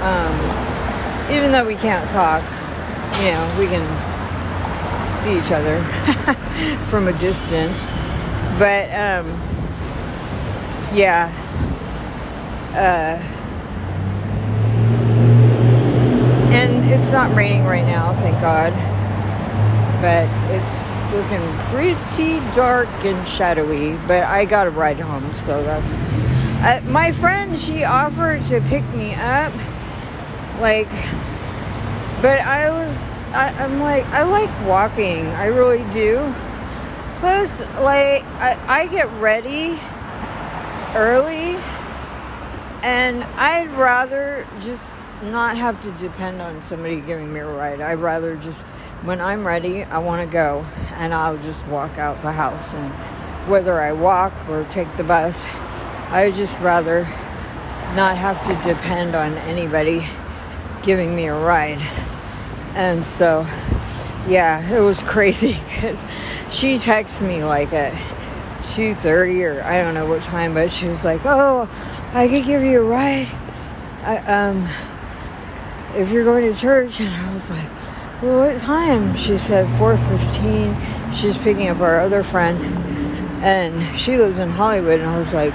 um, 0.03 1.31
even 1.33 1.53
though 1.53 1.67
we 1.67 1.77
can't 1.77 2.09
talk, 2.11 2.43
you 3.21 3.33
know, 3.33 3.57
we 3.59 3.67
can 3.67 3.85
see 5.23 5.39
each 5.39 5.53
other 5.53 5.83
from 6.91 7.09
a 7.09 7.13
distance. 7.13 7.79
But 8.59 8.87
um, 8.91 9.27
yeah 10.95 11.33
uh, 12.75 13.19
and 16.53 16.85
it's 16.91 17.13
not 17.13 17.35
raining 17.37 17.65
right 17.65 17.85
now, 17.85 18.13
thank 18.15 18.41
God. 18.41 18.73
But 20.03 20.27
it's 20.53 20.94
looking 21.15 21.41
pretty 21.71 22.41
dark 22.55 22.89
and 23.05 23.27
shadowy. 23.29 23.97
But 24.07 24.25
I 24.25 24.45
got 24.45 24.67
a 24.67 24.71
ride 24.71 24.99
home, 24.99 25.33
so 25.37 25.63
that's. 25.63 25.93
Uh, 26.65 26.81
my 26.91 27.13
friend, 27.13 27.59
she 27.59 27.85
offered 27.85 28.43
to 28.45 28.61
pick 28.63 28.83
me 28.95 29.15
up, 29.15 29.53
like, 30.61 30.89
but 32.23 32.41
I 32.41 32.71
was, 32.71 32.97
I, 33.35 33.55
I'm 33.59 33.81
like, 33.81 34.05
I 34.07 34.23
like 34.23 34.49
walking, 34.67 35.27
I 35.27 35.47
really 35.47 35.85
do. 35.93 36.35
Plus, 37.21 37.61
like, 37.81 38.25
I, 38.41 38.59
I 38.67 38.87
get 38.87 39.11
ready 39.21 39.79
early 40.95 41.57
and 42.83 43.25
I'd 43.25 43.71
rather 43.73 44.47
just 44.61 44.85
not 45.23 45.57
have 45.57 45.81
to 45.83 45.93
depend 45.93 46.41
on 46.43 46.63
somebody 46.63 47.01
giving 47.01 47.33
me 47.33 47.41
a 47.41 47.47
ride. 47.47 47.81
I'd 47.81 47.99
rather 47.99 48.37
just, 48.37 48.63
when 49.05 49.21
I'm 49.21 49.47
ready, 49.47 49.85
I 49.85 49.99
want 49.99 50.27
to 50.27 50.33
go 50.33 50.65
and 50.95 51.13
I'll 51.13 51.37
just 51.37 51.67
walk 51.67 51.99
out 51.99 52.23
the 52.23 52.33
house. 52.33 52.73
And 52.73 52.91
whether 53.49 53.81
I 53.81 53.93
walk 53.93 54.33
or 54.49 54.65
take 54.71 54.97
the 54.97 55.05
bus, 55.05 55.43
I 56.09 56.27
would 56.27 56.37
just 56.37 56.59
rather 56.61 57.03
not 57.95 58.17
have 58.17 58.43
to 58.47 58.69
depend 58.69 59.15
on 59.15 59.37
anybody 59.39 60.09
giving 60.83 61.15
me 61.15 61.27
a 61.27 61.35
ride. 61.35 61.83
And 62.75 63.05
so, 63.05 63.47
yeah, 64.27 64.75
it 64.75 64.81
was 64.81 65.03
crazy 65.03 65.61
because 65.75 66.01
she 66.51 66.77
texted 66.77 67.29
me 67.29 67.45
like 67.45 67.75
at 67.75 67.93
2.30 68.63 69.59
or 69.59 69.63
I 69.63 69.83
don't 69.83 69.93
know 69.93 70.07
what 70.07 70.23
time, 70.23 70.55
but 70.55 70.73
she 70.73 70.89
was 70.89 71.05
like, 71.05 71.21
oh, 71.27 71.69
I 72.15 72.27
could 72.27 72.47
give 72.47 72.63
you 72.63 72.81
a 72.81 72.85
ride. 72.85 73.29
I, 74.03 74.17
um, 74.19 74.69
if 75.95 76.11
you're 76.11 76.25
going 76.25 76.51
to 76.53 76.59
church, 76.59 77.01
and 77.01 77.15
I 77.15 77.35
was 77.35 77.51
like, 77.51 77.69
well, 78.25 78.51
what 78.51 78.59
time? 78.59 79.15
She 79.17 79.37
said 79.37 79.67
4:15. 79.79 81.15
She's 81.15 81.37
picking 81.37 81.69
up 81.69 81.81
our 81.81 82.01
other 82.01 82.23
friend, 82.23 82.59
and 83.45 83.99
she 83.99 84.17
lives 84.17 84.39
in 84.39 84.51
Hollywood. 84.51 85.01
And 85.01 85.11
I 85.11 85.19
was 85.19 85.35
like, 85.35 85.53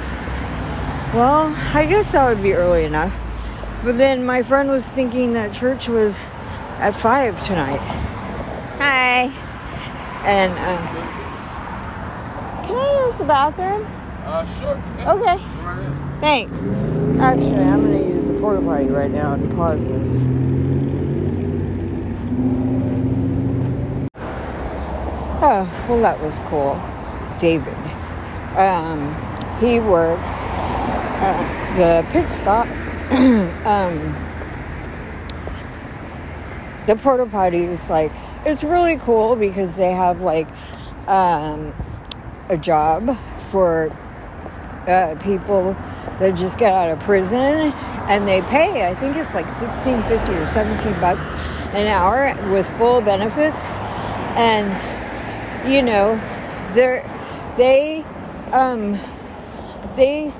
well, 1.13 1.55
I 1.73 1.87
guess 1.89 2.11
that 2.11 2.29
would 2.29 2.43
be 2.43 2.53
early 2.53 2.85
enough. 2.85 3.15
But 3.83 3.97
then 3.97 4.23
my 4.23 4.43
friend 4.43 4.69
was 4.69 4.87
thinking 4.87 5.33
that 5.33 5.51
church 5.51 5.89
was 5.89 6.15
at 6.77 6.91
five 6.91 7.43
tonight. 7.45 7.79
Hi. 8.77 9.31
And 10.25 10.51
um, 10.51 10.87
can 12.67 12.75
I 12.75 13.07
use 13.07 13.17
the 13.17 13.23
bathroom? 13.23 13.87
Uh, 14.25 14.45
sure. 14.45 14.81
Okay. 15.07 15.43
Thanks. 16.21 16.63
Actually, 17.19 17.63
I'm 17.63 17.85
going 17.85 18.03
to 18.03 18.09
use 18.09 18.27
the 18.27 18.33
porta 18.35 18.61
potty 18.61 18.89
right 18.89 19.09
now 19.09 19.33
and 19.33 19.51
pause 19.55 19.89
this. 19.89 20.19
Oh, 25.41 25.85
well, 25.87 26.01
that 26.01 26.19
was 26.19 26.37
cool. 26.47 26.75
David. 27.39 27.77
Um, 28.57 29.15
he 29.59 29.79
worked 29.79 30.21
at 30.21 31.77
the 31.77 32.05
pit 32.11 32.29
stop. 32.29 32.67
um, 33.65 34.13
the 36.87 36.95
porta 36.97 37.25
potty 37.25 37.63
is 37.63 37.89
like, 37.89 38.11
it's 38.45 38.65
really 38.65 38.97
cool 38.97 39.37
because 39.37 39.77
they 39.77 39.91
have 39.93 40.19
like 40.19 40.49
um, 41.07 41.73
a 42.49 42.57
job 42.57 43.17
for 43.49 43.89
uh, 44.87 45.15
people 45.21 45.73
that 46.19 46.35
just 46.35 46.57
get 46.57 46.73
out 46.73 46.89
of 46.89 46.99
prison 46.99 47.71
and 48.09 48.27
they 48.27 48.41
pay 48.43 48.87
i 48.87 48.93
think 48.95 49.15
it's 49.15 49.33
like 49.33 49.49
16 49.49 50.01
50 50.03 50.33
or 50.33 50.45
17 50.45 50.99
bucks 50.99 51.25
an 51.73 51.87
hour 51.87 52.35
with 52.51 52.67
full 52.77 52.99
benefits 52.99 53.61
and 54.35 54.88
you 55.65 55.81
know 55.81 56.15
they're 56.73 57.03
they 57.57 58.03
um 58.51 58.99
they 59.95 60.31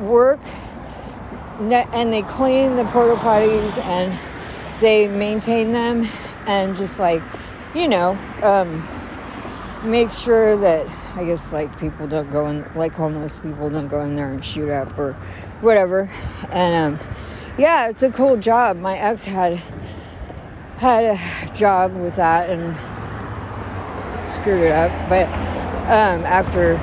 work 0.00 0.40
and 1.58 2.12
they 2.12 2.22
clean 2.22 2.76
the 2.76 2.84
porta 2.86 3.14
potties 3.20 3.78
and 3.78 4.18
they 4.80 5.06
maintain 5.06 5.72
them 5.72 6.08
and 6.46 6.76
just 6.76 6.98
like 6.98 7.22
you 7.74 7.88
know 7.88 8.18
um 8.42 8.86
make 9.84 10.10
sure 10.10 10.56
that 10.56 10.86
I 11.16 11.24
guess 11.24 11.52
like 11.52 11.78
people 11.78 12.08
don't 12.08 12.30
go 12.30 12.48
in, 12.48 12.68
like 12.74 12.94
homeless 12.94 13.36
people 13.36 13.70
don't 13.70 13.86
go 13.86 14.00
in 14.00 14.16
there 14.16 14.30
and 14.30 14.44
shoot 14.44 14.70
up 14.70 14.98
or 14.98 15.12
whatever. 15.60 16.10
And 16.50 16.98
um, 16.98 17.08
yeah, 17.56 17.88
it's 17.88 18.02
a 18.02 18.10
cool 18.10 18.36
job. 18.36 18.78
My 18.78 18.98
ex 18.98 19.24
had 19.24 19.60
had 20.78 21.04
a 21.04 21.54
job 21.54 21.94
with 21.94 22.16
that 22.16 22.50
and 22.50 22.76
screwed 24.44 24.60
it 24.60 24.72
up, 24.72 24.90
but 25.08 25.26
um, 25.88 26.22
after 26.26 26.74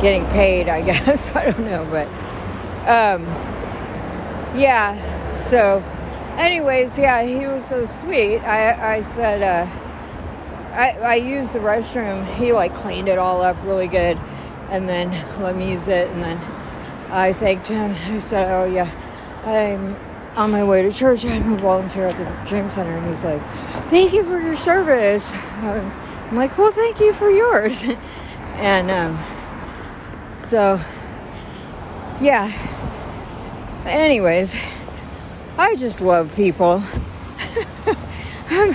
getting 0.00 0.24
paid, 0.26 0.68
I 0.68 0.80
guess 0.86 1.34
I 1.34 1.50
don't 1.50 1.64
know, 1.64 1.84
but 1.90 2.06
um, 2.86 3.26
yeah. 4.56 4.94
So, 5.36 5.82
anyways, 6.38 6.96
yeah, 6.96 7.24
he 7.24 7.46
was 7.46 7.64
so 7.64 7.84
sweet. 7.84 8.38
I 8.38 8.98
I 8.98 9.02
said. 9.02 9.42
Uh, 9.42 9.84
I, 10.78 10.96
I 11.02 11.14
used 11.16 11.54
the 11.54 11.58
restroom. 11.58 12.24
He 12.36 12.52
like 12.52 12.72
cleaned 12.72 13.08
it 13.08 13.18
all 13.18 13.42
up 13.42 13.56
really 13.64 13.88
good 13.88 14.16
and 14.70 14.88
then 14.88 15.10
let 15.42 15.56
me 15.56 15.72
use 15.72 15.88
it. 15.88 16.08
And 16.08 16.22
then 16.22 16.36
I 17.10 17.32
thanked 17.32 17.66
him. 17.66 17.96
I 18.06 18.20
said, 18.20 18.48
Oh, 18.48 18.64
yeah, 18.64 18.88
I'm 19.44 19.96
on 20.36 20.52
my 20.52 20.62
way 20.62 20.82
to 20.82 20.92
church. 20.92 21.24
I'm 21.24 21.54
a 21.54 21.56
volunteer 21.56 22.06
at 22.06 22.16
the 22.16 22.48
Dream 22.48 22.70
Center. 22.70 22.96
And 22.96 23.08
he's 23.08 23.24
like, 23.24 23.42
Thank 23.88 24.12
you 24.12 24.22
for 24.22 24.38
your 24.40 24.54
service. 24.54 25.32
I'm 26.28 26.36
like, 26.36 26.56
Well, 26.58 26.72
thank 26.72 27.00
you 27.00 27.12
for 27.12 27.30
yours. 27.30 27.84
and 28.56 28.90
um, 28.90 29.18
so, 30.38 30.80
yeah. 32.20 32.52
Anyways, 33.84 34.54
I 35.56 35.76
just 35.76 36.00
love 36.00 36.34
people. 36.36 36.82
I'm, 38.50 38.74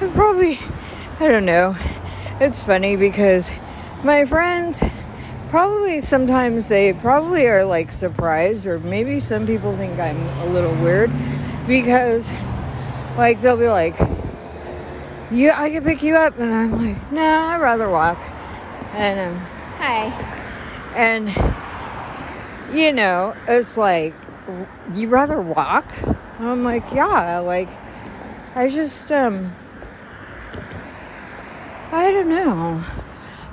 I'm 0.00 0.12
probably 0.12 0.58
I 1.20 1.28
don't 1.28 1.44
know. 1.44 1.76
It's 2.40 2.60
funny 2.60 2.96
because 2.96 3.48
my 4.02 4.24
friends 4.24 4.82
probably 5.48 6.00
sometimes 6.00 6.68
they 6.68 6.92
probably 6.92 7.46
are 7.46 7.64
like 7.64 7.92
surprised, 7.92 8.66
or 8.66 8.80
maybe 8.80 9.20
some 9.20 9.46
people 9.46 9.76
think 9.76 10.00
I'm 10.00 10.20
a 10.40 10.46
little 10.46 10.74
weird 10.82 11.12
because, 11.68 12.32
like, 13.16 13.40
they'll 13.40 13.56
be 13.56 13.68
like, 13.68 13.96
"Yeah, 15.30 15.60
I 15.60 15.70
can 15.70 15.84
pick 15.84 16.02
you 16.02 16.16
up," 16.16 16.38
and 16.38 16.54
I'm 16.54 16.72
like, 16.78 17.12
"Nah, 17.12 17.54
I'd 17.54 17.60
rather 17.60 17.88
walk." 17.88 18.18
And 18.94 19.20
um, 19.20 19.36
hi, 19.78 20.12
and 20.94 21.28
you 22.74 22.92
know, 22.92 23.36
it's 23.46 23.76
like, 23.76 24.14
you 24.92 25.08
rather 25.08 25.40
walk? 25.40 25.92
And 26.02 26.48
I'm 26.48 26.64
like, 26.64 26.84
yeah, 26.92 27.38
like, 27.38 27.68
I 28.54 28.68
just 28.68 29.10
um 29.12 29.54
I 31.92 32.10
don't 32.10 32.28
know. 32.28 32.82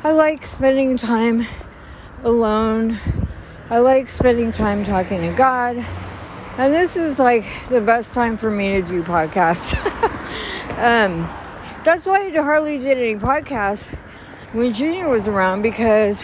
I 0.04 0.12
like 0.14 0.48
spending 0.48 0.98
time 0.98 1.46
alone. 2.24 3.00
I 3.70 3.80
like 3.80 4.10
spending 4.10 4.50
time 4.52 4.84
talking 4.84 5.22
to 5.22 5.32
God. 5.32 5.86
And 6.58 6.74
this 6.74 6.98
is 6.98 7.20
like 7.20 7.46
the 7.70 7.82
best 7.82 8.14
time 8.14 8.38
for 8.38 8.50
me 8.50 8.70
to 8.70 8.82
do 8.82 9.04
podcasts. 9.04 9.76
um, 10.78 11.30
that's 11.84 12.06
why 12.06 12.28
I 12.28 12.41
hardly 12.41 12.78
did 12.78 12.98
any 12.98 13.15
podcasts 13.15 13.88
when 14.54 14.74
Junior 14.74 15.10
was 15.10 15.28
around 15.28 15.62
because, 15.62 16.22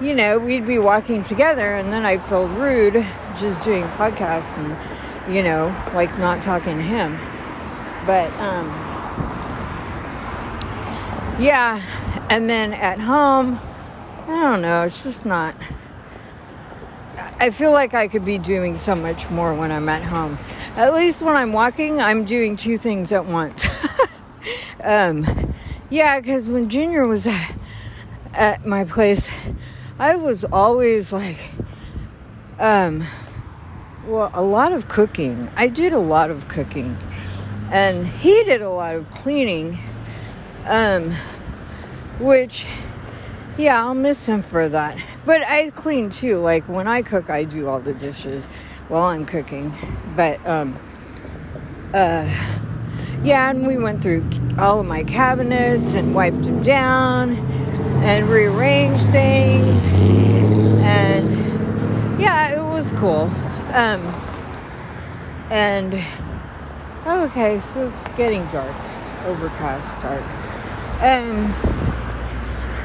you 0.00 0.14
know, 0.14 0.38
we'd 0.38 0.66
be 0.66 0.78
walking 0.78 1.22
together 1.22 1.74
and 1.74 1.92
then 1.92 2.06
I'd 2.06 2.22
feel 2.24 2.48
rude 2.48 3.04
just 3.38 3.64
doing 3.64 3.84
podcasts 3.98 4.56
and, 4.56 5.34
you 5.34 5.42
know, 5.42 5.74
like 5.94 6.16
not 6.18 6.40
talking 6.40 6.78
to 6.78 6.82
him. 6.82 7.18
But, 8.06 8.32
um, 8.34 8.68
yeah, 11.38 11.82
and 12.30 12.48
then 12.48 12.72
at 12.72 12.98
home, 12.98 13.60
I 14.26 14.40
don't 14.40 14.62
know, 14.62 14.84
it's 14.84 15.02
just 15.02 15.26
not. 15.26 15.54
I 17.38 17.50
feel 17.50 17.72
like 17.72 17.92
I 17.92 18.08
could 18.08 18.24
be 18.24 18.38
doing 18.38 18.76
so 18.76 18.94
much 18.94 19.28
more 19.30 19.54
when 19.54 19.70
I'm 19.70 19.88
at 19.90 20.02
home. 20.02 20.38
At 20.76 20.94
least 20.94 21.20
when 21.20 21.36
I'm 21.36 21.52
walking, 21.52 22.00
I'm 22.00 22.24
doing 22.24 22.56
two 22.56 22.78
things 22.78 23.12
at 23.12 23.26
once. 23.26 23.66
um, 24.82 25.54
yeah, 25.90 26.20
because 26.20 26.48
when 26.48 26.68
Junior 26.68 27.06
was 27.06 27.26
at, 27.26 27.54
at 28.32 28.66
my 28.66 28.84
place, 28.84 29.28
I 29.98 30.16
was 30.16 30.44
always 30.44 31.12
like, 31.12 31.38
um, 32.58 33.04
well, 34.06 34.30
a 34.34 34.42
lot 34.42 34.72
of 34.72 34.88
cooking. 34.88 35.50
I 35.56 35.68
did 35.68 35.92
a 35.92 35.98
lot 35.98 36.30
of 36.30 36.48
cooking, 36.48 36.96
and 37.70 38.06
he 38.06 38.44
did 38.44 38.62
a 38.62 38.70
lot 38.70 38.94
of 38.94 39.10
cleaning 39.10 39.78
um, 40.66 41.12
which, 42.18 42.66
yeah, 43.56 43.80
I'll 43.80 43.94
miss 43.94 44.26
him 44.26 44.42
for 44.42 44.68
that. 44.68 44.98
But 45.24 45.46
I 45.46 45.70
clean 45.70 46.10
too. 46.10 46.38
Like 46.38 46.68
when 46.68 46.86
I 46.86 47.02
cook, 47.02 47.30
I 47.30 47.44
do 47.44 47.68
all 47.68 47.80
the 47.80 47.94
dishes 47.94 48.46
while 48.88 49.04
I'm 49.04 49.24
cooking. 49.26 49.72
But, 50.14 50.44
um, 50.46 50.78
uh, 51.94 52.55
yeah, 53.22 53.50
and 53.50 53.66
we 53.66 53.76
went 53.76 54.02
through 54.02 54.28
all 54.58 54.80
of 54.80 54.86
my 54.86 55.02
cabinets 55.02 55.94
and 55.94 56.14
wiped 56.14 56.42
them 56.42 56.62
down 56.62 57.36
and 58.02 58.28
rearranged 58.28 59.10
things. 59.10 59.80
And 60.82 62.20
yeah, 62.20 62.56
it 62.56 62.62
was 62.62 62.92
cool. 62.92 63.30
Um, 63.74 64.00
and 65.50 65.94
okay, 67.06 67.60
so 67.60 67.86
it's 67.86 68.08
getting 68.12 68.44
dark, 68.46 68.74
overcast, 69.26 70.00
dark. 70.00 70.22
Um, 71.02 71.52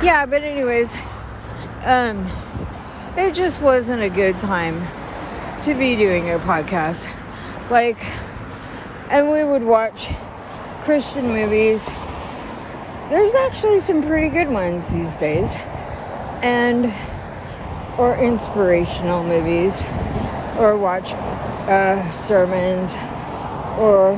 yeah, 0.03 0.25
but 0.25 0.43
anyways, 0.43 0.93
um, 1.85 2.27
it 3.15 3.33
just 3.33 3.61
wasn't 3.61 4.01
a 4.01 4.09
good 4.09 4.37
time 4.37 4.85
to 5.61 5.73
be 5.73 5.95
doing 5.95 6.29
a 6.29 6.39
podcast. 6.39 7.07
Like, 7.69 7.97
and 9.12 9.30
we 9.30 9.43
would 9.43 9.63
watch 9.63 10.08
Christian 10.84 11.28
movies. 11.28 11.86
There's 13.10 13.36
actually 13.36 13.82
some 13.82 14.02
pretty 14.02 14.30
good 14.30 14.47
ones 14.47 14.88
these 14.88 15.13
days, 15.17 15.52
and 16.41 16.93
or 18.00 18.15
inspirational 18.17 19.24
movies, 19.24 19.76
or 20.58 20.78
watch 20.78 21.12
uh, 21.13 22.10
sermons, 22.12 22.93
or 23.78 24.13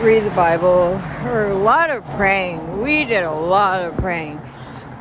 read 0.00 0.20
the 0.20 0.30
Bible, 0.30 1.00
or 1.24 1.48
a 1.48 1.58
lot 1.58 1.90
of 1.90 2.04
praying. 2.10 2.80
We 2.80 3.04
did 3.04 3.24
a 3.24 3.32
lot 3.32 3.82
of 3.82 3.96
praying. 3.96 4.40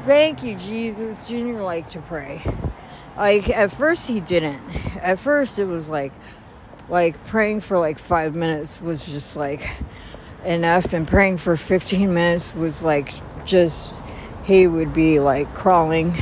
Thank 0.01 0.41
you, 0.41 0.55
Jesus. 0.55 1.29
Junior 1.29 1.61
liked 1.61 1.91
to 1.91 1.99
pray. 1.99 2.41
Like 3.15 3.49
at 3.49 3.71
first 3.71 4.07
he 4.07 4.21
didn't. 4.21 4.61
At 4.97 5.19
first 5.19 5.59
it 5.59 5.65
was 5.65 5.87
like 5.87 6.13
like 6.89 7.21
praying 7.25 7.61
for 7.61 7.77
like 7.77 7.99
five 7.99 8.35
minutes 8.35 8.81
was 8.81 9.05
just 9.05 9.35
like 9.35 9.69
enough 10.45 10.93
and 10.93 11.07
praying 11.07 11.37
for 11.37 11.57
15 11.57 12.13
minutes 12.13 12.53
was 12.55 12.83
like 12.83 13.13
just 13.45 13.93
he 14.43 14.67
would 14.67 14.93
be 14.93 15.19
like 15.19 15.53
crawling 15.53 16.15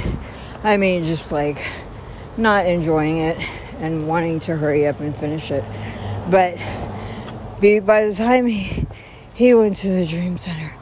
i 0.64 0.78
mean 0.78 1.04
just 1.04 1.32
like 1.32 1.64
not 2.38 2.66
enjoying 2.66 3.18
it 3.20 3.38
and 3.80 4.08
wanting 4.08 4.40
to 4.40 4.56
hurry 4.56 4.88
up 4.88 5.00
and 5.00 5.16
finish 5.16 5.52
it 5.52 5.64
but 6.30 6.58
by 7.62 8.06
the 8.06 8.14
time 8.14 8.48
he, 8.48 8.86
he 9.34 9.54
went 9.54 9.78
to 9.78 9.90
the 9.90 10.06
dream 10.06 10.38
center, 10.38 10.76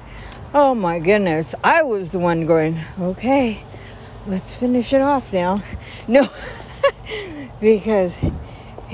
oh 0.53 0.75
my 0.75 0.99
goodness, 0.99 1.55
I 1.63 1.83
was 1.83 2.11
the 2.11 2.19
one 2.19 2.45
going, 2.45 2.79
okay, 2.99 3.63
let's 4.27 4.55
finish 4.55 4.91
it 4.93 5.01
off 5.01 5.31
now. 5.31 5.63
No, 6.05 6.27
because 7.61 8.19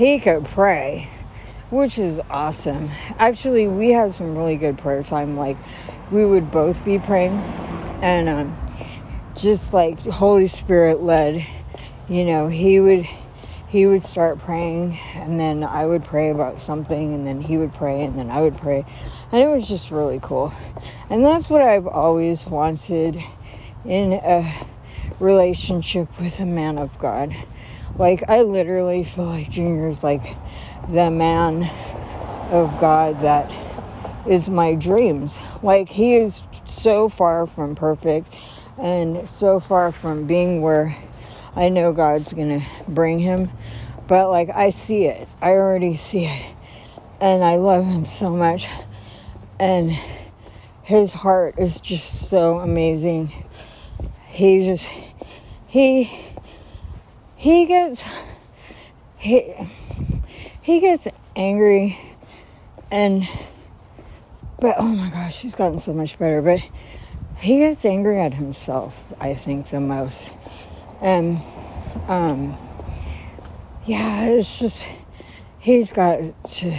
he 0.00 0.18
could 0.18 0.46
pray, 0.46 1.10
which 1.68 1.98
is 1.98 2.18
awesome. 2.30 2.88
Actually, 3.18 3.68
we 3.68 3.90
had 3.90 4.14
some 4.14 4.34
really 4.34 4.56
good 4.56 4.78
prayer 4.78 5.02
time. 5.02 5.36
Like, 5.36 5.58
we 6.10 6.24
would 6.24 6.50
both 6.50 6.82
be 6.86 6.98
praying, 6.98 7.34
and 8.00 8.26
um, 8.26 8.56
just 9.36 9.74
like 9.74 10.00
Holy 10.00 10.48
Spirit 10.48 11.02
led, 11.02 11.46
you 12.08 12.24
know, 12.24 12.48
he 12.48 12.80
would 12.80 13.06
he 13.68 13.84
would 13.86 14.02
start 14.02 14.38
praying 14.38 14.98
and 15.14 15.38
then 15.38 15.62
I 15.62 15.84
would 15.86 16.02
pray 16.02 16.30
about 16.30 16.58
something 16.58 17.14
and 17.14 17.24
then 17.24 17.42
he 17.42 17.56
would 17.56 17.72
pray 17.72 18.02
and 18.02 18.18
then 18.18 18.30
I 18.30 18.40
would 18.40 18.56
pray. 18.56 18.84
And 19.30 19.42
it 19.42 19.46
was 19.48 19.68
just 19.68 19.92
really 19.92 20.18
cool. 20.20 20.52
And 21.08 21.22
that's 21.22 21.48
what 21.48 21.60
I've 21.60 21.86
always 21.86 22.46
wanted 22.46 23.22
in 23.84 24.14
a 24.14 24.66
relationship 25.20 26.08
with 26.18 26.40
a 26.40 26.46
man 26.46 26.78
of 26.78 26.98
God. 26.98 27.36
Like 28.00 28.30
I 28.30 28.40
literally 28.40 29.04
feel 29.04 29.26
like 29.26 29.50
Junior's 29.50 30.02
like 30.02 30.22
the 30.88 31.10
man 31.10 31.64
of 32.50 32.80
God 32.80 33.20
that 33.20 33.52
is 34.26 34.48
my 34.48 34.74
dreams. 34.74 35.38
Like 35.62 35.90
he 35.90 36.14
is 36.14 36.42
so 36.64 37.10
far 37.10 37.46
from 37.46 37.74
perfect 37.74 38.32
and 38.78 39.28
so 39.28 39.60
far 39.60 39.92
from 39.92 40.26
being 40.26 40.62
where 40.62 40.96
I 41.54 41.68
know 41.68 41.92
God's 41.92 42.32
to 42.32 42.62
bring 42.88 43.18
him. 43.18 43.50
But 44.08 44.30
like, 44.30 44.48
I 44.48 44.70
see 44.70 45.04
it. 45.04 45.28
I 45.42 45.50
already 45.50 45.98
see 45.98 46.24
it. 46.24 46.54
And 47.20 47.44
I 47.44 47.56
love 47.56 47.84
him 47.84 48.06
so 48.06 48.30
much. 48.30 48.66
And 49.58 49.90
his 50.82 51.12
heart 51.12 51.56
is 51.58 51.82
just 51.82 52.30
so 52.30 52.60
amazing. 52.60 53.30
He 54.26 54.64
just, 54.64 54.88
he, 55.66 56.29
he 57.40 57.64
gets, 57.64 58.04
he, 59.16 59.54
he 60.60 60.78
gets 60.78 61.08
angry 61.34 61.98
and 62.90 63.26
but 64.60 64.74
oh 64.76 64.88
my 64.88 65.08
gosh 65.08 65.40
he's 65.40 65.54
gotten 65.54 65.78
so 65.78 65.94
much 65.94 66.18
better 66.18 66.42
but 66.42 66.60
he 67.38 67.60
gets 67.60 67.82
angry 67.86 68.20
at 68.20 68.34
himself 68.34 69.14
i 69.20 69.32
think 69.32 69.70
the 69.70 69.80
most. 69.80 70.32
And 71.00 71.40
um 72.08 72.58
yeah 73.86 74.26
it's 74.26 74.58
just 74.58 74.84
he's 75.58 75.92
got 75.92 76.20
to 76.56 76.76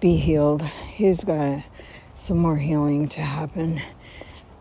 be 0.00 0.16
healed. 0.16 0.62
He's 0.62 1.22
got 1.22 1.64
some 2.14 2.38
more 2.38 2.56
healing 2.56 3.08
to 3.10 3.20
happen 3.20 3.82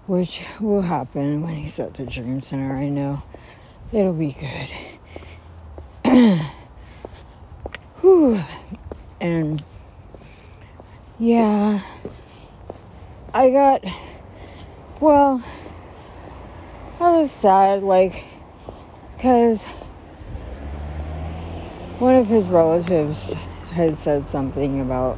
which 0.08 0.42
will 0.60 0.82
happen 0.82 1.42
when 1.42 1.56
he's 1.56 1.80
at 1.80 1.94
the 1.94 2.06
dream 2.06 2.42
center 2.42 2.76
i 2.76 2.90
know. 2.90 3.24
It'll 3.94 4.12
be 4.12 4.34
good 4.34 4.95
Whew. 8.00 8.40
and 9.20 9.62
yeah, 11.20 11.82
I 13.34 13.50
got, 13.50 13.84
well, 15.02 15.44
I 17.02 17.12
was 17.18 17.30
sad, 17.30 17.84
like, 17.84 18.24
because 19.18 19.62
one 22.00 22.16
of 22.16 22.28
his 22.28 22.48
relatives 22.48 23.34
had 23.74 23.98
said 23.98 24.26
something 24.26 24.80
about, 24.80 25.18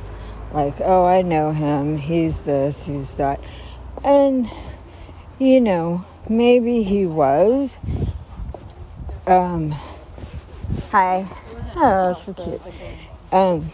like, 0.51 0.77
oh, 0.79 1.05
I 1.05 1.21
know 1.21 1.51
him, 1.51 1.99
he's 1.99 2.41
this, 2.41 2.87
he's 2.87 3.15
that. 3.17 3.39
And, 4.03 4.49
you 5.37 5.61
know, 5.61 6.05
maybe 6.27 6.81
he 6.81 7.05
was. 7.05 7.77
Um, 9.27 9.75
hi. 10.91 11.27
Oh, 11.75 12.13
so 12.13 12.33
cute. 12.33 12.61
Um, 13.31 13.71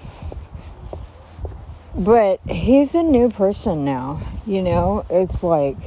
but 1.95 2.39
he's 2.49 2.95
a 2.95 3.04
new 3.04 3.30
person 3.30 3.86
now, 3.86 4.21
you 4.45 4.62
know? 4.62 5.06
It's 5.10 5.43
like, 5.43 5.78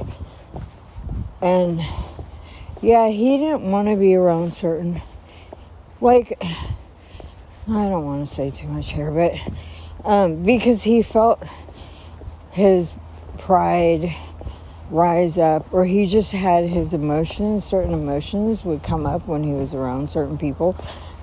and 1.41 1.81
yeah, 2.81 3.09
he 3.09 3.37
didn't 3.37 3.69
want 3.69 3.87
to 3.89 3.95
be 3.95 4.15
around 4.15 4.53
certain, 4.53 5.01
like, 5.99 6.37
I 6.41 7.89
don't 7.89 8.05
want 8.05 8.27
to 8.27 8.33
say 8.33 8.49
too 8.49 8.67
much 8.67 8.93
here, 8.93 9.11
but 9.11 9.35
um, 10.05 10.43
because 10.43 10.83
he 10.83 11.01
felt 11.01 11.43
his 12.51 12.93
pride 13.37 14.15
rise 14.89 15.37
up, 15.37 15.71
or 15.73 15.83
he 15.83 16.05
just 16.07 16.31
had 16.31 16.63
his 16.63 16.93
emotions, 16.93 17.65
certain 17.65 17.93
emotions 17.93 18.63
would 18.63 18.81
come 18.83 19.05
up 19.05 19.27
when 19.27 19.43
he 19.43 19.51
was 19.51 19.73
around 19.73 20.09
certain 20.09 20.37
people. 20.37 20.77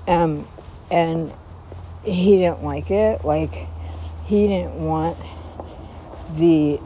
Um, 0.06 0.46
and 0.90 1.32
he 2.04 2.36
didn't 2.36 2.62
like 2.62 2.90
it. 2.90 3.24
Like, 3.24 3.66
he 4.26 4.46
didn't 4.46 4.74
want 4.74 5.18
the 6.32 6.80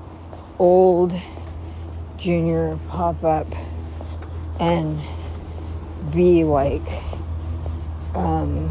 old 0.59 1.15
junior 2.19 2.79
pop 2.89 3.23
up 3.23 3.47
and 4.61 5.01
be 6.13 6.43
like 6.43 6.83
um, 8.15 8.71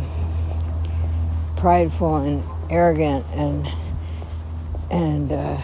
prideful 1.56 2.18
and 2.18 2.44
arrogant 2.70 3.26
and 3.34 3.68
and 4.92 5.32
uh, 5.32 5.62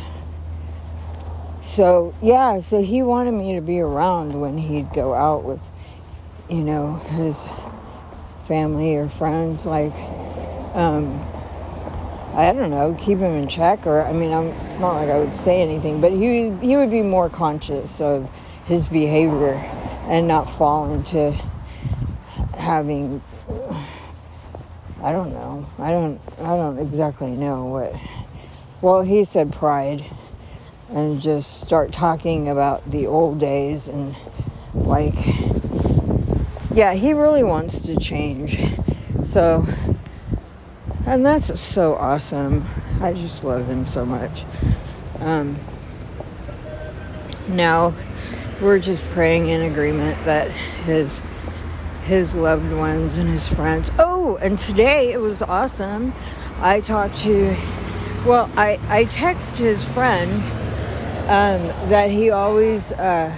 so 1.61 2.13
yeah 2.21 2.59
so 2.59 2.81
he 2.81 3.01
wanted 3.01 3.31
me 3.31 3.53
to 3.55 3.61
be 3.61 3.79
around 3.79 4.39
when 4.39 4.57
he'd 4.57 4.91
go 4.93 5.13
out 5.13 5.43
with 5.43 5.61
you 6.49 6.63
know 6.63 6.95
his 6.95 7.37
family 8.45 8.95
or 8.95 9.07
friends 9.07 9.65
like 9.65 9.93
um, 10.73 11.23
I 12.35 12.51
don't 12.51 12.71
know, 12.71 12.97
keep 12.99 13.19
him 13.19 13.31
in 13.33 13.47
check, 13.47 13.85
or 13.85 14.01
I 14.01 14.11
mean, 14.11 14.33
I'm, 14.33 14.47
it's 14.65 14.79
not 14.79 14.95
like 14.95 15.09
I 15.09 15.19
would 15.19 15.33
say 15.33 15.61
anything, 15.61 16.01
but 16.01 16.11
he 16.11 16.49
he 16.61 16.75
would 16.75 16.89
be 16.89 17.03
more 17.03 17.29
conscious 17.29 18.01
of 18.01 18.29
his 18.65 18.87
behavior 18.87 19.53
and 20.07 20.27
not 20.27 20.45
fall 20.45 20.91
into 20.91 21.31
having. 22.57 23.21
I 25.03 25.11
don't 25.11 25.31
know. 25.31 25.67
I 25.77 25.91
don't. 25.91 26.19
I 26.39 26.55
don't 26.55 26.79
exactly 26.79 27.31
know 27.31 27.65
what. 27.65 27.95
Well, 28.81 29.03
he 29.03 29.23
said 29.25 29.53
pride, 29.53 30.03
and 30.89 31.21
just 31.21 31.61
start 31.61 31.91
talking 31.91 32.49
about 32.49 32.89
the 32.89 33.05
old 33.05 33.39
days 33.39 33.87
and 33.87 34.15
like. 34.73 35.13
Yeah, 36.73 36.93
he 36.93 37.13
really 37.13 37.43
wants 37.43 37.85
to 37.85 37.95
change. 37.95 38.57
So 39.23 39.65
and 41.05 41.25
that's 41.25 41.59
so 41.59 41.95
awesome. 41.95 42.65
I 42.99 43.13
just 43.13 43.43
love 43.43 43.67
him 43.67 43.85
so 43.85 44.05
much. 44.05 44.45
Um, 45.19 45.57
now 47.49 47.93
we're 48.61 48.79
just 48.79 49.07
praying 49.09 49.49
in 49.49 49.61
agreement 49.61 50.17
that 50.25 50.49
his 50.49 51.21
his 52.05 52.33
loved 52.33 52.71
ones 52.73 53.17
and 53.17 53.29
his 53.29 53.47
friends. 53.47 53.91
Oh, 53.99 54.37
and 54.37 54.57
today 54.57 55.11
it 55.11 55.19
was 55.19 55.41
awesome. 55.41 56.13
I 56.59 56.79
talked 56.79 57.17
to, 57.17 57.55
well, 58.25 58.49
I 58.57 58.79
I 58.89 59.03
text 59.03 59.59
his 59.59 59.83
friend 59.83 60.31
um, 61.29 61.67
that 61.89 62.09
he 62.09 62.31
always 62.31 62.91
uh, 62.93 63.31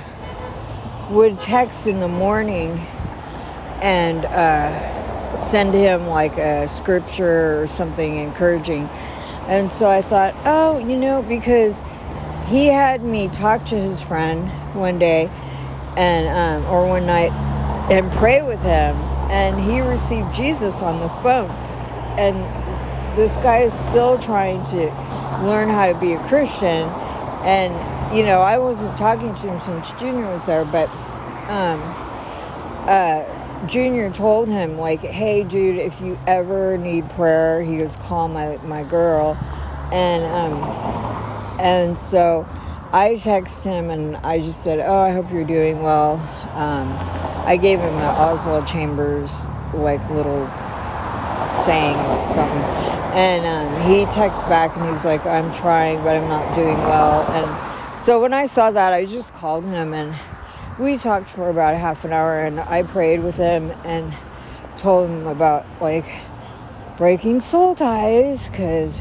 would 1.09 1.39
text 1.41 1.85
in 1.85 1.99
the 1.99 2.07
morning 2.07 2.85
and. 3.81 4.25
Uh, 4.25 4.95
send 5.39 5.73
him 5.73 6.07
like 6.07 6.37
a 6.37 6.67
scripture 6.67 7.61
or 7.61 7.67
something 7.67 8.17
encouraging. 8.17 8.87
And 9.47 9.71
so 9.71 9.87
I 9.87 10.01
thought, 10.01 10.35
oh, 10.45 10.79
you 10.79 10.97
know, 10.97 11.21
because 11.21 11.79
he 12.47 12.67
had 12.67 13.03
me 13.03 13.27
talk 13.27 13.65
to 13.67 13.75
his 13.75 14.01
friend 14.01 14.49
one 14.75 14.99
day 14.99 15.29
and 15.97 16.27
um, 16.27 16.71
or 16.71 16.87
one 16.87 17.05
night 17.05 17.31
and 17.91 18.11
pray 18.13 18.41
with 18.41 18.61
him 18.61 18.95
and 19.31 19.59
he 19.59 19.81
received 19.81 20.31
jesus 20.33 20.81
on 20.81 20.99
the 20.99 21.09
phone 21.09 21.49
and 22.19 22.35
this 23.17 23.31
guy 23.37 23.59
is 23.61 23.73
still 23.89 24.17
trying 24.19 24.63
to 24.65 24.85
learn 25.43 25.69
how 25.69 25.91
to 25.91 25.97
be 25.99 26.13
a 26.13 26.19
christian 26.23 26.87
and 27.45 27.73
you 28.15 28.23
know 28.23 28.41
i 28.41 28.57
wasn't 28.57 28.95
talking 28.95 29.33
to 29.33 29.41
him 29.47 29.59
since 29.59 29.91
junior 29.93 30.27
was 30.27 30.45
there 30.45 30.65
but 30.65 30.89
um, 31.49 31.81
uh, 32.87 33.23
Junior 33.67 34.11
told 34.11 34.47
him, 34.47 34.77
like, 34.77 35.01
hey, 35.01 35.43
dude, 35.43 35.77
if 35.77 35.99
you 36.01 36.17
ever 36.27 36.77
need 36.77 37.09
prayer, 37.11 37.61
he 37.61 37.77
goes, 37.77 37.95
call 37.97 38.27
my, 38.27 38.57
my 38.57 38.83
girl. 38.83 39.37
And, 39.91 40.23
um, 40.25 41.59
and 41.59 41.97
so 41.97 42.47
I 42.91 43.15
texted 43.15 43.63
him 43.63 43.89
and 43.89 44.17
I 44.17 44.39
just 44.39 44.63
said, 44.63 44.79
oh, 44.79 44.99
I 44.99 45.11
hope 45.11 45.31
you're 45.31 45.43
doing 45.43 45.81
well. 45.81 46.13
Um, 46.53 46.91
I 47.45 47.57
gave 47.57 47.79
him 47.79 47.93
an 47.93 48.03
Oswald 48.03 48.67
Chambers, 48.67 49.31
like, 49.73 50.07
little 50.09 50.47
saying 51.65 51.95
something. 52.33 52.63
And 53.15 53.45
um, 53.45 53.89
he 53.89 54.05
texts 54.05 54.43
back 54.43 54.75
and 54.75 54.93
he's 54.93 55.05
like, 55.05 55.25
I'm 55.25 55.51
trying, 55.53 56.03
but 56.03 56.15
I'm 56.17 56.27
not 56.27 56.53
doing 56.53 56.77
well. 56.79 57.23
And 57.31 58.01
so 58.01 58.21
when 58.21 58.33
I 58.33 58.45
saw 58.45 58.71
that, 58.71 58.93
I 58.93 59.05
just 59.05 59.33
called 59.33 59.63
him 59.65 59.93
and 59.93 60.13
we 60.77 60.97
talked 60.97 61.29
for 61.29 61.49
about 61.49 61.75
half 61.77 62.03
an 62.03 62.11
hour 62.11 62.39
and 62.39 62.59
I 62.59 62.83
prayed 62.83 63.23
with 63.23 63.37
him 63.37 63.71
and 63.85 64.13
told 64.77 65.09
him 65.09 65.25
about 65.25 65.65
like 65.79 66.05
breaking 66.97 67.41
soul 67.41 67.75
ties 67.75 68.49
because 68.49 68.99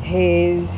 he, 0.00 0.68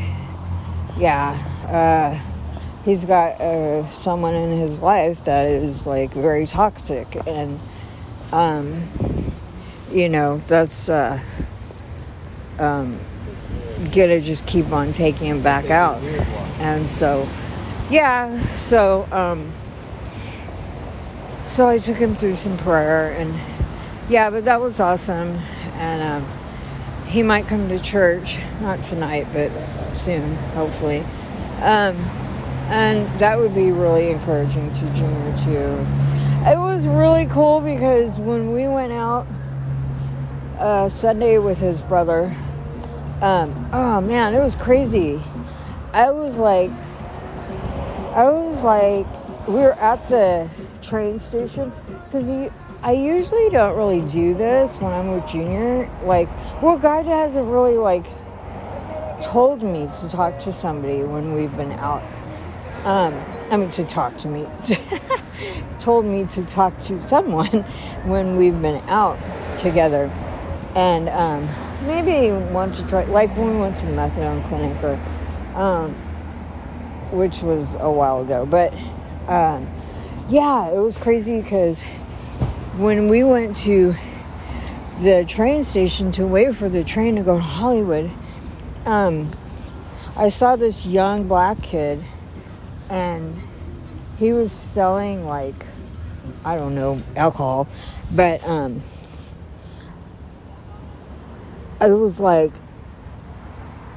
yeah, 0.99 1.39
uh, 1.69 2.83
he's 2.85 3.05
got 3.05 3.41
uh, 3.41 3.89
someone 3.93 4.35
in 4.35 4.59
his 4.59 4.81
life 4.81 5.25
that 5.25 5.47
is 5.47 5.87
like 5.87 6.13
very 6.13 6.47
toxic 6.47 7.07
and, 7.29 7.61
um, 8.33 8.83
you 9.93 10.09
know, 10.09 10.43
that's 10.49 10.89
uh, 10.89 11.21
um, 12.59 12.99
gonna 13.93 14.21
just 14.21 14.47
keep 14.47 14.73
on 14.73 14.91
taking 14.91 15.29
him 15.29 15.43
back 15.43 15.71
out. 15.71 16.03
And 16.59 16.89
so, 16.89 17.29
yeah, 17.89 18.41
so, 18.55 19.07
um, 19.13 19.53
so 21.47 21.69
I 21.69 21.79
took 21.79 21.97
him 21.97 22.17
through 22.17 22.37
some 22.37 22.57
prayer, 22.57 23.13
and 23.13 23.35
yeah, 24.09 24.31
but 24.31 24.45
that 24.45 24.61
was 24.61 24.81
awesome. 24.81 25.39
And 25.77 26.03
um, 26.03 26.33
he 27.07 27.23
might 27.23 27.47
come 27.47 27.69
to 27.69 27.79
church, 27.79 28.39
not 28.61 28.83
tonight, 28.83 29.27
but 29.33 29.51
soon, 29.95 30.35
hopefully. 30.55 31.01
Um, 31.61 31.97
and 32.69 33.07
that 33.19 33.39
would 33.39 33.55
be 33.55 33.71
really 33.73 34.11
encouraging 34.11 34.73
to 34.73 34.81
Junior, 34.95 35.37
too. 35.45 35.87
It 36.47 36.59
was 36.59 36.87
really 36.87 37.27
cool 37.27 37.61
because 37.61 38.19
when 38.19 38.53
we 38.53 38.69
went 38.69 38.93
out 38.93 39.27
uh, 40.59 40.89
Sunday 40.89 41.39
with 41.39 41.59
his 41.59 41.83
brother, 41.83 42.35
um, 43.23 43.71
oh 43.73 44.01
man, 44.01 44.35
it 44.35 44.41
was 44.41 44.55
crazy. 44.55 45.23
I 45.93 46.11
was 46.11 46.37
like, 46.37 46.71
I 48.15 48.29
was 48.29 48.63
like, 48.63 49.07
we 49.47 49.55
were 49.55 49.75
at 49.75 50.07
the 50.09 50.49
train 50.85 51.19
station 51.21 51.73
because 52.05 52.51
I 52.83 52.93
usually 52.93 53.49
don't 53.51 53.77
really 53.77 54.03
do 54.03 54.35
this 54.35 54.75
when 54.77 54.93
I'm 54.93 55.13
with 55.13 55.27
Junior. 55.27 55.91
Like 56.05 56.29
Well, 56.63 56.77
God 56.77 57.07
hasn't 57.07 57.47
really 57.47 57.77
like 57.77 58.05
told 59.23 59.63
me 59.63 59.89
to 60.01 60.09
talk 60.11 60.39
to 60.41 60.53
somebody 60.53 61.03
when 61.03 61.33
we've 61.33 61.57
been 61.57 61.73
out. 61.73 62.03
Um, 62.85 63.15
I 63.51 63.57
mean, 63.57 63.71
to 63.73 63.85
talk 63.85 64.17
to 64.19 64.29
me. 64.29 64.47
told 65.81 66.05
me 66.05 66.27
to 66.27 66.45
talk 66.45 66.79
to 66.83 67.01
someone 67.01 67.63
when 68.05 68.37
we've 68.37 68.61
been 68.61 68.83
out 68.89 69.19
together. 69.59 70.11
And 70.75 71.09
um, 71.09 71.49
maybe 71.87 72.33
once 72.53 72.81
or 72.81 72.87
twice, 72.87 73.09
like 73.09 73.35
when 73.37 73.55
we 73.55 73.61
went 73.61 73.77
to 73.77 73.87
the 73.87 73.93
methadone 73.93 74.45
clinic, 74.49 74.83
or 74.83 74.99
um, 75.59 75.95
which 77.13 77.43
was 77.43 77.75
a 77.77 77.91
while 77.91 78.21
ago. 78.21 78.45
But 78.45 78.75
um, 79.29 79.67
yeah, 80.29 80.69
it 80.71 80.79
was 80.79 80.97
crazy 80.97 81.41
because 81.41 81.83
when 82.77 83.09
we 83.09 83.23
went 83.23 83.55
to 83.57 83.95
the 85.01 85.25
train 85.27 85.63
station 85.63 86.13
to 86.13 86.27
wait 86.27 86.55
for 86.55 86.69
the 86.69 86.83
train 86.85 87.17
to 87.17 87.23
go 87.23 87.37
to 87.37 87.43
Hollywood, 87.43 88.11
um, 88.87 89.31
I 90.17 90.29
saw 90.29 90.57
this 90.57 90.87
young 90.87 91.29
black 91.29 91.61
kid, 91.63 92.05
and 92.89 93.43
he 94.17 94.33
was 94.33 94.53
selling 94.53 95.27
like 95.27 95.67
I 96.45 96.57
don't 96.57 96.75
know 96.75 96.99
alcohol, 97.17 97.69
but 98.13 98.47
um, 98.47 98.83
it 101.81 101.91
was 101.91 102.21
like 102.21 102.53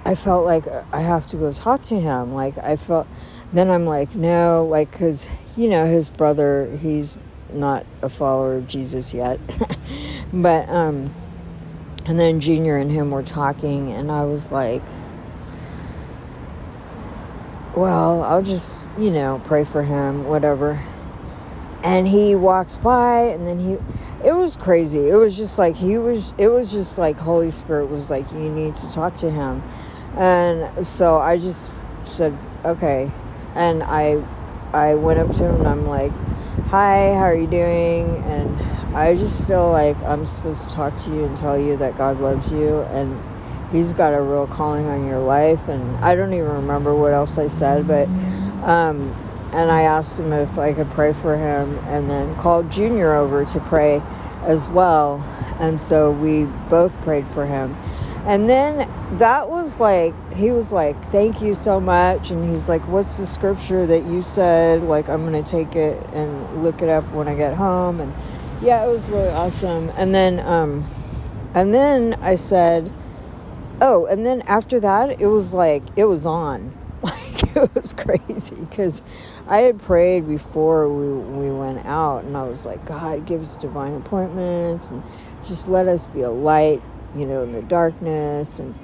I 0.06 0.16
felt 0.16 0.46
like 0.46 0.66
I 0.94 1.02
have 1.02 1.28
to 1.28 1.38
go 1.38 1.52
talk 1.52 1.82
to 1.84 2.00
him. 2.00 2.34
Like 2.34 2.58
I 2.58 2.78
felt, 2.78 3.08
then 3.54 3.70
I'm 3.70 3.86
like 3.86 4.16
no, 4.16 4.66
like 4.66 4.92
because 4.92 5.28
you 5.56 5.70
know 5.70 5.86
his 5.86 6.10
brother, 6.10 6.78
he's 6.82 7.20
not 7.52 7.86
a 8.02 8.10
follower 8.10 8.58
of 8.58 8.68
Jesus 8.68 9.14
yet, 9.14 9.40
but 10.34 10.68
um, 10.70 11.14
and 12.06 12.20
then 12.20 12.40
Junior 12.40 12.78
and 12.78 12.92
him 12.92 13.12
were 13.12 13.24
talking, 13.24 13.92
and 13.92 14.12
I 14.12 14.24
was 14.26 14.52
like. 14.52 14.82
Well, 17.76 18.24
I'll 18.24 18.42
just, 18.42 18.88
you 18.98 19.12
know, 19.12 19.40
pray 19.46 19.64
for 19.64 19.84
him, 19.84 20.26
whatever. 20.26 20.82
And 21.84 22.08
he 22.08 22.34
walks 22.34 22.76
by 22.76 23.20
and 23.26 23.46
then 23.46 23.60
he 23.60 23.78
it 24.28 24.34
was 24.34 24.58
crazy. 24.58 25.08
It 25.10 25.16
was 25.16 25.38
just 25.38 25.60
like 25.60 25.76
he 25.76 26.00
was 26.00 26.34
it 26.40 26.48
was 26.48 26.72
just 26.72 26.98
like 26.98 27.20
holy 27.20 27.52
spirit 27.52 27.86
was 27.86 28.10
like 28.10 28.32
you 28.32 28.50
need 28.50 28.74
to 28.74 28.92
talk 28.92 29.16
to 29.18 29.30
him. 29.30 29.62
And 30.16 30.88
so 30.88 31.18
i 31.20 31.38
just 31.38 31.70
said 32.04 32.36
okay 32.66 33.12
and 33.58 33.84
i 33.84 34.24
i 34.74 34.94
went 34.94 35.20
up 35.20 35.30
to 35.32 35.44
him 35.44 35.56
and 35.56 35.68
i'm 35.68 35.88
like 35.88 36.12
hi 36.68 37.14
how 37.14 37.24
are 37.24 37.36
you 37.36 37.48
doing 37.48 38.06
and 38.24 38.96
i 38.96 39.14
just 39.16 39.46
feel 39.46 39.72
like 39.72 39.98
i'm 40.04 40.26
supposed 40.26 40.70
to 40.70 40.76
talk 40.76 40.98
to 40.98 41.10
you 41.14 41.26
and 41.26 41.36
tell 41.36 41.58
you 41.58 41.76
that 41.76 41.96
god 41.98 42.20
loves 42.20 42.52
you 42.52 42.80
and 42.94 43.20
he's 43.72 43.92
got 43.94 44.14
a 44.14 44.22
real 44.22 44.48
calling 44.48 44.86
on 44.86 45.06
your 45.08 45.20
life 45.20 45.68
and 45.68 45.98
i 45.98 46.16
don't 46.16 46.34
even 46.34 46.48
remember 46.48 46.96
what 46.96 47.14
else 47.14 47.38
i 47.38 47.48
said 47.48 47.86
but 47.88 48.08
um 48.64 49.14
and 49.54 49.72
I 49.72 49.84
asked 49.84 50.20
him 50.20 50.34
if 50.34 50.60
I 50.60 50.74
could 50.74 50.90
pray 50.90 51.14
for 51.14 51.38
him, 51.38 51.78
and 51.86 52.10
then 52.10 52.36
called 52.36 52.70
Junior 52.72 53.14
over 53.14 53.46
to 53.46 53.60
pray 53.62 54.02
as 54.44 54.68
well. 54.70 55.24
And 55.60 55.80
so 55.80 56.12
we 56.12 56.44
both 56.70 57.02
prayed 57.02 57.28
for 57.28 57.46
him. 57.46 57.76
And 58.28 58.50
then 58.50 58.90
that 59.20 59.50
was 59.50 59.80
like, 59.80 60.14
he 60.34 60.52
was 60.52 60.74
like, 60.74 61.02
Thank 61.06 61.42
you 61.42 61.54
so 61.54 61.80
much. 61.80 62.30
And 62.30 62.48
he's 62.50 62.68
like, 62.68 62.86
What's 62.90 63.18
the 63.18 63.26
scripture 63.26 63.88
that 63.88 64.06
you 64.06 64.22
said? 64.22 64.84
Like, 64.84 65.08
I'm 65.08 65.26
going 65.26 65.42
to 65.42 65.50
take 65.50 65.78
it 65.78 66.06
and 66.12 66.62
look 66.62 66.82
it 66.82 66.90
up 66.90 67.10
when 67.14 67.30
I 67.30 67.36
get 67.36 67.54
home. 67.54 68.02
And 68.02 68.14
yeah, 68.62 68.84
it 68.84 68.90
was 68.90 69.08
really 69.08 69.30
awesome. 69.30 69.90
And 69.96 70.14
then, 70.14 70.42
um, 70.42 70.86
and 71.56 71.74
then 71.74 72.16
I 72.22 72.36
said, 72.36 72.92
Oh, 73.80 74.08
and 74.08 74.26
then 74.26 74.42
after 74.42 74.80
that, 74.82 75.22
it 75.22 75.28
was 75.28 75.54
like, 75.54 75.84
it 75.96 76.06
was 76.06 76.26
on. 76.26 76.74
Like, 77.04 77.56
it 77.56 77.76
was 77.76 77.94
crazy 77.94 78.56
because 78.56 79.04
I 79.48 79.60
had 79.60 79.80
prayed 79.80 80.28
before 80.28 80.90
we, 80.90 81.08
we 81.48 81.52
went 81.52 81.86
out, 81.86 82.24
and 82.24 82.36
I 82.36 82.42
was 82.42 82.66
like, 82.66 82.84
God, 82.86 83.28
give 83.28 83.44
us 83.44 83.56
divine 83.56 83.94
appointments, 83.94 84.90
and 84.90 85.04
just 85.46 85.68
let 85.68 85.88
us 85.88 86.08
be 86.08 86.22
a 86.22 86.32
light, 86.32 86.82
you 87.16 87.26
know, 87.26 87.44
in 87.44 87.52
the 87.52 87.62
darkness. 87.62 88.60
And 88.60 88.76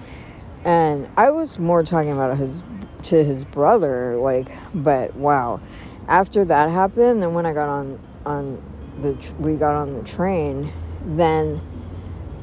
and 0.65 1.09
I 1.17 1.31
was 1.31 1.59
more 1.59 1.83
talking 1.83 2.11
about 2.11 2.37
his 2.37 2.63
to 3.03 3.23
his 3.23 3.45
brother, 3.45 4.15
like, 4.17 4.49
but 4.73 5.15
wow. 5.15 5.59
After 6.07 6.43
that 6.45 6.69
happened, 6.69 7.21
then 7.21 7.33
when 7.33 7.45
I 7.45 7.53
got 7.53 7.69
on 7.69 7.99
on 8.25 8.61
the 8.97 9.33
we 9.39 9.55
got 9.55 9.73
on 9.73 9.93
the 9.93 10.03
train, 10.03 10.71
then 11.05 11.61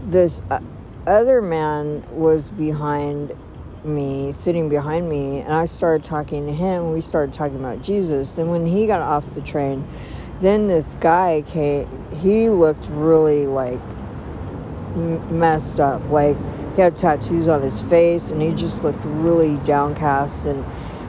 this 0.04 0.42
uh, 0.50 0.60
other 1.06 1.42
man 1.42 2.04
was 2.10 2.50
behind 2.50 3.32
me, 3.84 4.32
sitting 4.32 4.68
behind 4.68 5.08
me, 5.08 5.40
and 5.40 5.52
I 5.52 5.64
started 5.64 6.04
talking 6.04 6.46
to 6.46 6.52
him. 6.52 6.92
We 6.92 7.00
started 7.00 7.32
talking 7.32 7.58
about 7.58 7.82
Jesus. 7.82 8.32
Then 8.32 8.48
when 8.48 8.66
he 8.66 8.86
got 8.86 9.00
off 9.00 9.32
the 9.32 9.40
train, 9.40 9.86
then 10.40 10.68
this 10.68 10.96
guy 11.00 11.42
came. 11.46 11.88
He 12.20 12.48
looked 12.48 12.88
really 12.92 13.46
like 13.46 13.80
messed 14.96 15.80
up. 15.80 16.02
Like 16.10 16.36
he 16.74 16.82
had 16.82 16.96
tattoos 16.96 17.48
on 17.48 17.62
his 17.62 17.82
face, 17.82 18.30
and 18.30 18.40
he 18.40 18.52
just 18.54 18.84
looked 18.84 19.04
really 19.04 19.56
downcast. 19.58 20.46
And 20.46 20.64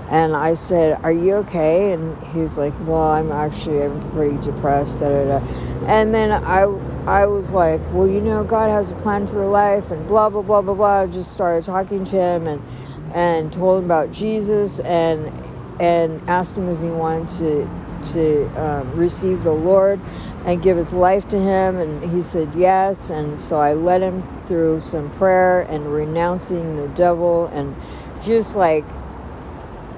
and 0.09 0.35
I 0.35 0.53
said, 0.55 0.99
"Are 1.03 1.11
you 1.11 1.35
okay?" 1.35 1.93
And 1.93 2.21
he's 2.27 2.57
like, 2.57 2.73
"Well, 2.85 3.01
I'm 3.01 3.31
actually 3.31 3.83
I'm 3.83 3.99
pretty 4.11 4.37
depressed." 4.37 4.99
Da, 4.99 5.09
da, 5.09 5.39
da. 5.39 5.45
And 5.87 6.13
then 6.13 6.31
I 6.31 6.63
I 7.07 7.25
was 7.25 7.51
like, 7.51 7.81
well, 7.93 8.07
you 8.07 8.21
know, 8.21 8.43
God 8.43 8.69
has 8.69 8.91
a 8.91 8.95
plan 8.95 9.25
for 9.25 9.37
your 9.37 9.47
life, 9.49 9.89
and 9.89 10.07
blah 10.07 10.29
blah 10.29 10.43
blah 10.43 10.61
blah 10.61 10.75
blah. 10.75 11.01
I 11.01 11.07
just 11.07 11.31
started 11.31 11.65
talking 11.65 12.03
to 12.05 12.15
him 12.15 12.47
and 12.47 12.61
and 13.13 13.51
told 13.51 13.79
him 13.79 13.85
about 13.85 14.11
Jesus 14.11 14.79
and 14.81 15.31
and 15.79 16.21
asked 16.29 16.57
him 16.57 16.69
if 16.69 16.79
he 16.79 16.89
wanted 16.89 17.27
to 17.39 17.69
to 18.13 18.45
um, 18.61 18.95
receive 18.95 19.43
the 19.43 19.51
Lord 19.51 19.99
and 20.45 20.61
give 20.61 20.77
his 20.77 20.93
life 20.93 21.27
to 21.29 21.39
him, 21.39 21.77
and 21.77 22.03
he 22.11 22.21
said 22.21 22.49
yes. 22.55 23.09
And 23.09 23.39
so 23.39 23.57
I 23.57 23.73
led 23.73 24.01
him 24.01 24.23
through 24.43 24.81
some 24.81 25.11
prayer 25.11 25.61
and 25.61 25.93
renouncing 25.93 26.77
the 26.77 26.87
devil 26.89 27.47
and 27.47 27.75
just 28.23 28.55
like 28.55 28.85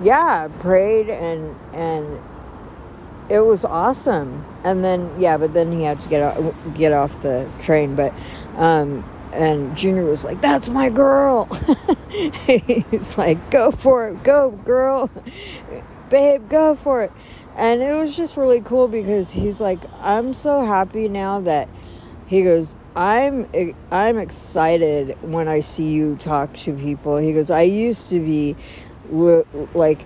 yeah, 0.02 0.48
prayed 0.60 1.10
and 1.10 1.56
and 1.74 2.22
it 3.30 3.40
was 3.40 3.66
awesome. 3.66 4.46
And 4.64 4.84
then 4.84 5.12
yeah, 5.20 5.38
but 5.38 5.54
then 5.54 5.72
he 5.72 5.84
had 5.84 6.00
to 6.02 6.10
get 6.10 6.22
off, 6.22 6.56
get 6.76 6.92
off 6.92 7.22
the 7.22 7.50
train. 7.62 7.96
But 7.96 8.14
um, 8.58 9.10
and 9.34 9.76
Junior 9.76 10.06
was 10.06 10.26
like, 10.26 10.42
"That's 10.42 10.70
my 10.70 10.90
girl." 10.90 11.46
He's 12.46 13.18
like, 13.18 13.50
"Go 13.50 13.72
for 13.72 14.10
it, 14.10 14.24
go 14.24 14.52
girl, 14.52 15.10
babe, 16.10 16.50
go 16.50 16.76
for 16.76 17.04
it." 17.04 17.12
And 17.56 17.82
it 17.82 17.94
was 17.94 18.18
just 18.18 18.36
really 18.36 18.62
cool 18.62 18.88
because 18.88 19.32
he's 19.32 19.62
like, 19.62 19.80
"I'm 20.00 20.34
so 20.34 20.66
happy 20.66 21.08
now 21.08 21.40
that." 21.42 21.70
He 22.26 22.42
goes, 22.42 22.76
I'm 22.96 23.48
I'm 23.92 24.18
excited 24.18 25.18
when 25.22 25.48
I 25.48 25.60
see 25.60 25.92
you 25.92 26.16
talk 26.16 26.54
to 26.54 26.74
people. 26.74 27.18
He 27.18 27.34
goes, 27.34 27.50
I 27.50 27.62
used 27.62 28.10
to 28.10 28.20
be 28.20 28.56
like 29.74 30.06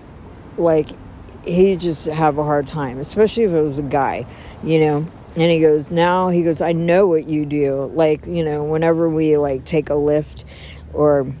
like 0.56 0.88
he 1.44 1.76
just 1.76 2.06
have 2.06 2.38
a 2.38 2.44
hard 2.44 2.66
time, 2.66 2.98
especially 2.98 3.44
if 3.44 3.52
it 3.52 3.60
was 3.60 3.78
a 3.78 3.82
guy, 3.82 4.26
you 4.62 4.80
know. 4.80 5.08
And 5.36 5.52
he 5.52 5.60
goes, 5.60 5.90
now 5.90 6.30
he 6.30 6.42
goes, 6.42 6.60
I 6.60 6.72
know 6.72 7.06
what 7.06 7.28
you 7.28 7.46
do. 7.46 7.92
Like, 7.94 8.26
you 8.26 8.44
know, 8.44 8.64
whenever 8.64 9.08
we 9.08 9.36
like 9.36 9.64
take 9.64 9.88
a 9.90 9.94
lift 9.94 10.44
or, 10.92 11.32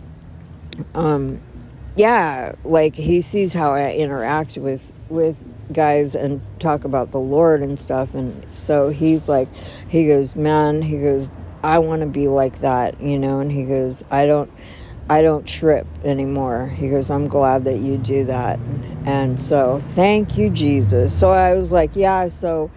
um, 0.94 1.40
yeah, 1.96 2.54
like 2.64 2.94
he 2.94 3.20
sees 3.20 3.52
how 3.52 3.72
I 3.72 3.92
interact 3.92 4.56
with, 4.56 4.92
with 5.08 5.42
guys 5.72 6.14
and 6.14 6.40
talk 6.58 6.84
about 6.84 7.10
the 7.10 7.20
Lord 7.20 7.62
and 7.62 7.78
stuff. 7.78 8.14
And 8.14 8.46
so 8.52 8.88
he's 8.88 9.28
like, 9.28 9.48
he 9.88 10.06
goes, 10.06 10.36
man, 10.36 10.82
he 10.82 10.98
goes, 10.98 11.30
I 11.62 11.78
want 11.78 12.00
to 12.00 12.06
be 12.06 12.28
like 12.28 12.60
that, 12.60 13.00
you 13.00 13.18
know. 13.18 13.40
And 13.40 13.50
he 13.50 13.64
goes, 13.64 14.04
I 14.10 14.26
don't, 14.26 14.50
I 15.10 15.22
don't 15.22 15.46
trip 15.46 15.86
anymore. 16.04 16.68
He 16.68 16.88
goes, 16.88 17.10
I'm 17.10 17.28
glad 17.28 17.64
that 17.64 17.78
you 17.78 17.96
do 17.96 18.24
that. 18.26 18.58
And 19.04 19.40
so, 19.40 19.80
thank 19.80 20.36
you, 20.36 20.50
Jesus. 20.50 21.18
So 21.18 21.30
I 21.30 21.54
was 21.54 21.72
like, 21.72 21.90
yeah, 21.94 22.28
so 22.28 22.70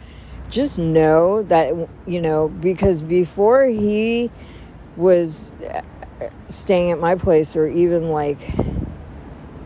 just 0.50 0.80
know 0.80 1.44
that, 1.44 1.88
you 2.08 2.22
know, 2.22 2.48
because 2.48 3.02
before 3.02 3.66
he 3.66 4.32
was 4.96 5.52
uh, 5.70 5.82
staying 6.50 6.92
at 6.92 7.00
my 7.00 7.16
place, 7.16 7.56
or 7.56 7.68
even 7.68 8.10
like 8.10 8.40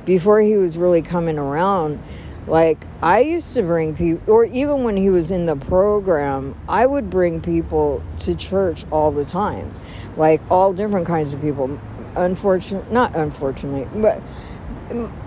before 0.06 0.42
he 0.42 0.56
was 0.56 0.78
really 0.78 1.02
coming 1.02 1.38
around, 1.38 2.02
like 2.48 2.86
I 3.02 3.22
used 3.22 3.54
to 3.56 3.64
bring 3.64 3.96
people, 3.96 4.34
or 4.34 4.46
even 4.46 4.84
when 4.84 4.98
he 4.98 5.10
was 5.10 5.32
in 5.32 5.46
the 5.46 5.56
program, 5.56 6.56
I 6.70 6.86
would 6.86 7.10
bring 7.10 7.42
people 7.42 8.04
to 8.20 8.36
church 8.36 8.86
all 8.92 9.12
the 9.12 9.26
time, 9.26 9.74
like 10.18 10.42
all 10.50 10.74
different 10.74 11.08
kinds 11.08 11.34
of 11.34 11.42
people 11.42 11.80
unfortunately, 12.16 12.94
not 12.94 13.16
unfortunately, 13.16 13.88
but 14.02 14.22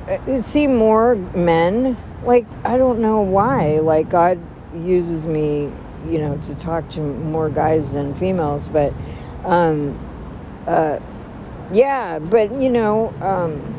uh, 0.09 0.41
see 0.41 0.66
more 0.66 1.16
men. 1.16 1.97
Like, 2.25 2.47
I 2.64 2.77
don't 2.77 3.01
know 3.01 3.21
why. 3.21 3.79
Like, 3.79 4.09
God 4.09 4.41
uses 4.75 5.27
me, 5.27 5.71
you 6.09 6.19
know, 6.19 6.37
to 6.39 6.57
talk 6.57 6.89
to 6.91 7.01
more 7.01 7.49
guys 7.49 7.93
than 7.93 8.14
females, 8.14 8.69
but, 8.69 8.93
um, 9.45 9.99
uh, 10.66 10.99
yeah, 11.73 12.19
but 12.19 12.51
you 12.61 12.71
know, 12.71 13.12
um, 13.21 13.75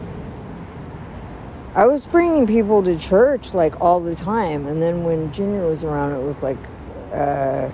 I 1.80 1.86
was 1.86 2.06
bringing 2.06 2.46
people 2.46 2.84
to 2.84 2.94
church 2.94 3.54
like 3.54 3.80
all 3.80 4.02
the 4.02 4.14
time, 4.14 4.68
and 4.68 4.82
then 4.82 5.06
when 5.06 5.32
Junior 5.32 5.66
was 5.66 5.86
around, 5.86 6.12
it 6.12 6.22
was 6.22 6.44
like, 6.44 6.58
uh, 7.14 7.70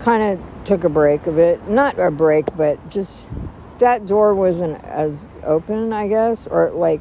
kind 0.00 0.22
of 0.22 0.64
took 0.66 0.84
a 0.84 0.90
break 0.90 1.26
of 1.26 1.38
it. 1.38 1.66
Not 1.70 1.98
a 1.98 2.10
break, 2.10 2.54
but 2.54 2.90
just 2.90 3.28
that 3.78 4.04
door 4.04 4.34
wasn't 4.34 4.84
as 4.84 5.26
open, 5.42 5.94
I 5.94 6.06
guess, 6.06 6.46
or 6.46 6.70
like, 6.72 7.00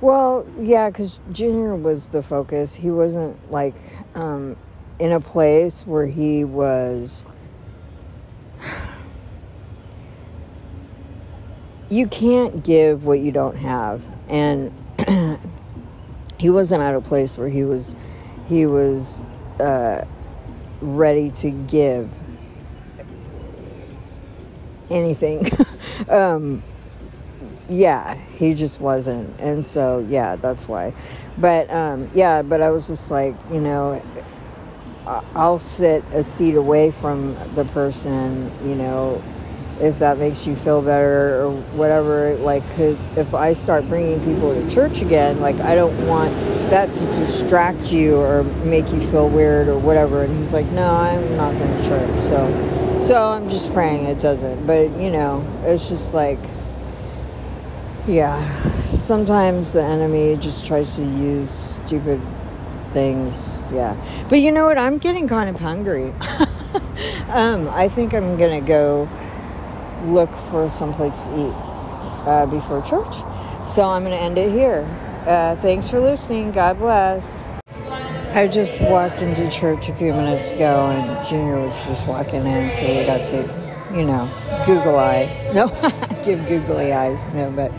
well, 0.00 0.46
yeah, 0.60 0.90
because 0.90 1.18
Junior 1.32 1.74
was 1.74 2.10
the 2.10 2.22
focus. 2.22 2.76
He 2.76 2.92
wasn't 2.92 3.50
like 3.50 3.74
um, 4.14 4.56
in 5.00 5.10
a 5.10 5.18
place 5.18 5.84
where 5.84 6.06
he 6.06 6.44
was. 6.44 7.24
You 11.88 12.06
can't 12.08 12.64
give 12.64 13.06
what 13.06 13.20
you 13.20 13.30
don't 13.30 13.56
have, 13.56 14.04
and 14.28 14.72
he 16.38 16.50
wasn't 16.50 16.82
at 16.82 16.94
a 16.94 17.00
place 17.00 17.38
where 17.38 17.48
he 17.48 17.64
was, 17.64 17.94
he 18.48 18.66
was 18.66 19.20
uh, 19.60 20.04
ready 20.80 21.30
to 21.30 21.50
give 21.50 22.10
anything. 24.90 25.46
um, 26.08 26.62
yeah, 27.68 28.14
he 28.14 28.54
just 28.54 28.80
wasn't. 28.80 29.38
And 29.40 29.64
so, 29.64 30.04
yeah, 30.08 30.36
that's 30.36 30.68
why. 30.68 30.94
But, 31.38 31.70
um, 31.70 32.10
yeah, 32.14 32.42
but 32.42 32.62
I 32.62 32.70
was 32.70 32.86
just 32.86 33.10
like, 33.10 33.34
you 33.50 33.60
know, 33.60 34.02
I'll 35.06 35.58
sit 35.58 36.04
a 36.12 36.22
seat 36.22 36.56
away 36.56 36.90
from 36.90 37.36
the 37.54 37.64
person, 37.64 38.52
you 38.64 38.74
know, 38.74 39.22
if 39.80 39.98
that 39.98 40.18
makes 40.18 40.46
you 40.46 40.56
feel 40.56 40.80
better 40.80 41.42
or 41.42 41.52
whatever. 41.72 42.34
Like, 42.36 42.66
because 42.68 43.10
if 43.16 43.34
I 43.34 43.52
start 43.52 43.88
bringing 43.88 44.22
people 44.24 44.54
to 44.54 44.68
church 44.70 45.02
again, 45.02 45.40
like, 45.40 45.56
I 45.56 45.74
don't 45.74 46.06
want 46.06 46.32
that 46.70 46.92
to 46.92 47.00
distract 47.00 47.92
you 47.92 48.16
or 48.16 48.44
make 48.64 48.90
you 48.92 49.00
feel 49.00 49.28
weird 49.28 49.68
or 49.68 49.78
whatever. 49.78 50.22
And 50.24 50.36
he's 50.36 50.52
like, 50.52 50.66
no, 50.66 50.90
I'm 50.90 51.36
not 51.36 51.56
going 51.58 51.76
to 51.76 51.88
church. 51.88 52.20
So, 52.22 53.00
so 53.00 53.32
I'm 53.32 53.48
just 53.48 53.72
praying 53.72 54.06
it 54.06 54.18
doesn't. 54.18 54.66
But, 54.66 54.90
you 54.98 55.10
know, 55.10 55.46
it's 55.64 55.88
just 55.88 56.14
like, 56.14 56.38
yeah, 58.06 58.40
sometimes 58.86 59.72
the 59.74 59.82
enemy 59.82 60.36
just 60.36 60.64
tries 60.64 60.96
to 60.96 61.02
use 61.02 61.50
stupid 61.84 62.20
things. 62.92 63.52
Yeah. 63.72 63.96
But 64.28 64.40
you 64.40 64.52
know 64.52 64.64
what? 64.64 64.78
I'm 64.78 64.96
getting 64.98 65.28
kind 65.28 65.50
of 65.50 65.58
hungry. 65.58 66.14
um, 67.28 67.68
I 67.68 67.88
think 67.88 68.14
I'm 68.14 68.38
to 68.38 68.66
go 68.66 69.08
look 70.06 70.34
for 70.50 70.68
some 70.68 70.92
place 70.94 71.24
to 71.24 71.48
eat 71.48 71.54
uh, 72.26 72.46
before 72.46 72.82
church. 72.82 73.14
So 73.68 73.82
I'm 73.82 74.02
going 74.02 74.16
to 74.16 74.22
end 74.22 74.38
it 74.38 74.50
here. 74.50 74.88
Uh, 75.26 75.56
thanks 75.56 75.88
for 75.88 75.98
listening. 76.00 76.52
God 76.52 76.78
bless. 76.78 77.42
I 78.32 78.46
just 78.46 78.80
walked 78.82 79.22
into 79.22 79.50
church 79.50 79.88
a 79.88 79.94
few 79.94 80.12
minutes 80.12 80.52
ago 80.52 80.90
and 80.90 81.26
Junior 81.26 81.58
was 81.58 81.82
just 81.84 82.06
walking 82.06 82.44
in, 82.44 82.72
so 82.72 82.86
we 82.86 83.06
got 83.06 83.24
to, 83.26 83.96
you 83.98 84.04
know, 84.04 84.28
Google 84.66 84.98
eye. 84.98 85.24
No, 85.54 85.68
give 86.24 86.46
googly 86.46 86.92
eyes. 86.92 87.26
No, 87.32 87.50
but 87.50 87.72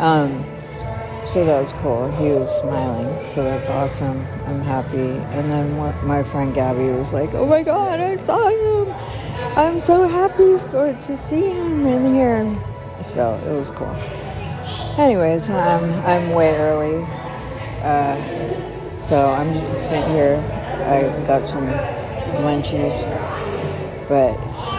um, 0.00 0.44
so 1.24 1.44
that 1.44 1.60
was 1.60 1.72
cool. 1.74 2.10
He 2.16 2.30
was 2.30 2.50
smiling, 2.60 3.24
so 3.24 3.44
that's 3.44 3.68
awesome. 3.68 4.18
I'm 4.46 4.60
happy. 4.60 4.98
And 4.98 5.50
then 5.50 6.06
my 6.06 6.22
friend 6.24 6.52
Gabby 6.52 6.88
was 6.88 7.12
like, 7.12 7.32
"Oh 7.34 7.46
my 7.46 7.62
God, 7.62 8.00
I 8.00 8.16
saw 8.16 8.48
him! 8.48 9.13
I'm 9.56 9.78
so 9.80 10.08
happy 10.08 10.58
for 10.70 10.92
to 10.92 11.16
see 11.16 11.50
him 11.50 11.86
in 11.86 12.14
here." 12.14 12.44
So 13.02 13.40
it 13.46 13.52
was 13.52 13.70
cool. 13.70 13.94
Anyways, 14.98 15.48
I'm 15.48 15.92
I'm 16.06 16.30
way 16.30 16.56
early, 16.56 17.04
uh, 17.82 18.98
so 18.98 19.28
I'm 19.30 19.52
just 19.52 19.88
sitting 19.88 20.10
here. 20.10 20.42
I 20.84 21.26
got 21.26 21.46
some 21.46 21.66
lunches, 22.42 22.92
but 24.08 24.34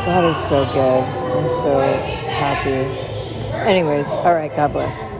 God 0.05 0.26
is 0.32 0.38
so 0.38 0.65
good. 0.65 1.03
I'm 1.03 1.49
so 1.63 1.80
happy. 2.36 2.86
Anyways, 3.67 4.09
all 4.09 4.34
right. 4.34 4.53
God 4.55 4.73
bless. 4.73 5.15